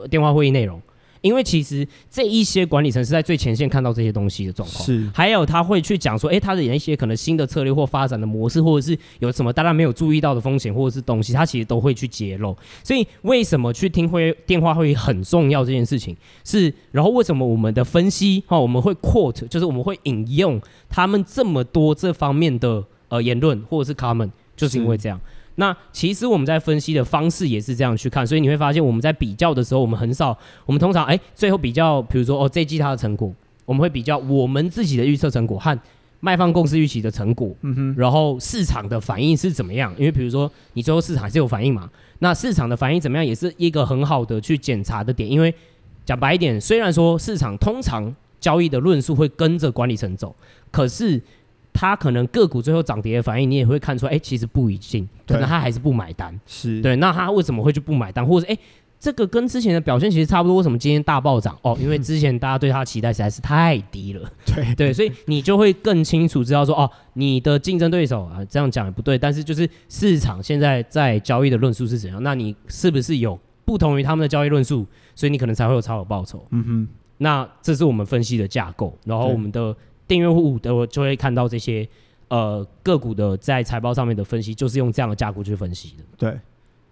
[0.09, 0.81] 电话会议内容。
[1.21, 12.57] 因为其实这一些管理层是在最前线看到这些东西的状况，是还有他会去讲说，哎，他的一些可能新的策略或发展的模式，或者是有什么大家没有注意到的风险或者是东西，他其实都会去揭露。
[12.83, 25.21] 所以为什么去听会电话会议很重要这件事情是，然后为什么我们的分析哈，我们会 quote，就是我们会引用他们这么多这方面的呃言论或者是 comment，就是因为这样。
[25.59, 30.35] 那其实我们在分析的方式也是这样去看，所以你会发现我们在比较的时候，我们很少，
[30.65, 33.29] 我们通常哎，最后比较，比如说哦这季它的成果，
[33.65, 35.77] 我们会比较我们自己的预测成果和
[36.21, 39.93] 卖方公司预期的成果，嗯哼，然后市场的反应是怎么样？
[39.97, 41.89] 因为比如说你最后市场还是有反应嘛，
[42.19, 45.53] 那市场的反应怎么样也是一个很好的去检查的点，因为
[46.05, 50.33] 讲白一点，虽然说市场通常交易的论述会跟着管理层走，
[50.71, 51.21] 可是。
[51.73, 56.37] 他可能个股最后涨跌的反应，你也会看出来，哎、欸，其实不一定，可能他还是不买单。
[56.45, 58.25] 是对，那他为什么会就不买单？
[58.25, 58.59] 或者，哎、欸，
[58.99, 61.57] 这个跟之前的表现其实差不多，为什么今天大暴涨？
[61.61, 64.29] 哦，因为之前大家对他的期待实在是太低了。
[64.45, 72.21] 对对，所以你就会更清楚知道说，哦，你的竞争对手啊，这样讲也不对，但是就是市场现在在交易的论述是怎样？
[72.21, 74.85] 那你是不是有不同于他们的交易论述？
[75.15, 76.45] 所以你可能才会有超额报酬。
[76.49, 76.87] 嗯哼，
[77.19, 79.73] 那这是我们分析的架构，然后我们的。
[80.09, 81.87] 订阅户的我就会看到这些
[82.29, 86.03] 呃个股的在财报上面的分析，就是用这样的架构去分析的。
[86.17, 86.37] 对，因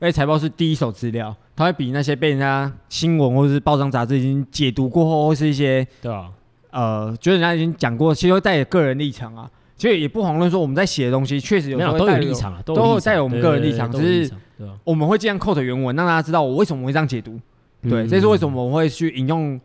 [0.02, 6.30] 为财报是第一手资料，它会比那些被人家新闻或者是报章杂志已经解读过后，或是一些对啊，
[6.70, 9.50] 呃，觉得人家已经讲过，其实会带有个人立场啊。
[9.76, 14.32] 其实也不遑论说我们在写的东西，确实有时候都有立场啊，都会带有我们个人立场，只是
[14.84, 17.40] 我们会尽量 quote 原文，让大家知道我为什么会这样解读。
[17.82, 19.60] 对，这是为什么我们会去引用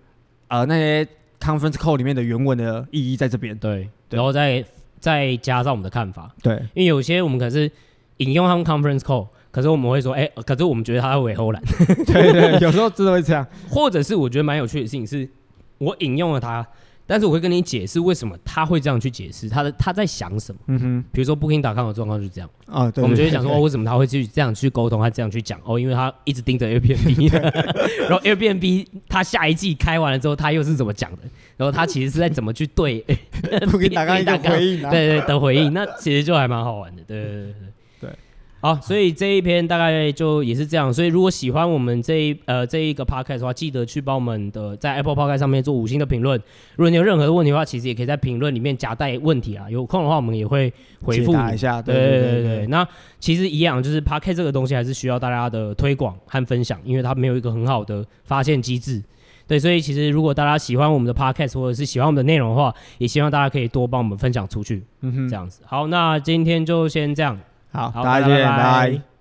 [0.48, 1.06] 呃那些。
[1.42, 4.64] Conference call 里面的原文的意义在这边，对，然后再
[5.00, 7.70] 再加上我们的看法，对，因为有些我们可是
[8.18, 11.60] 引用他们 Conference call，可是我们会说，哎、欸，可是我们觉得他会伪后了，
[12.06, 15.28] 对，对对，有时候真的会这样， 或者是我觉得蛮有趣的事情是，
[15.78, 16.66] 我引用了他。
[17.06, 20.60] 但是我会跟你解释为什么他会这样去解释，他的他在想什么。
[20.68, 27.32] 嗯哼，比如说 Booking.com 的状况就是这样啊，对，我们就会想说哦，为什么他会去这样去沟通，他这样去讲哦，因为他 一直盯着 Airbnb，
[28.08, 31.18] 然后 Airbnb 他下一季开完了之后，他又是怎么讲的？
[31.56, 33.04] 然后他其实是在怎么去对
[33.42, 37.71] Booking.com 一个回应，对对的回应，那其实就还蛮好玩的，对对对对。
[38.62, 40.94] 好，所以这一篇大概就也是这样。
[40.94, 46.40] 所以如果喜欢我们这一呃这一个 podcast 的话，记得去帮我们的在 Apple Podcast 上面做五星的评论。
[46.76, 49.68] 如果你有任何的问题的话，其实也可以在评论里面夹带问题啊。
[49.68, 51.82] 有空的话，我们也会回复一下。
[51.82, 52.66] 对对对对，对。
[52.68, 52.86] 那
[53.18, 59.02] 其实一样，就是 podcast 这个东西还是需要大家的推广和分享，因为它没有一个很好的发现机制。
[59.48, 64.84] 对，所以其实如果大家喜欢我们的 podcast 或者是喜欢我们的内容的话，也希望大家可以多帮我们分享出去。
[65.00, 65.62] 嗯哼，这样子。
[65.66, 67.36] 好，那今天就先这样。
[67.72, 69.11] 好，大家见，拜拜。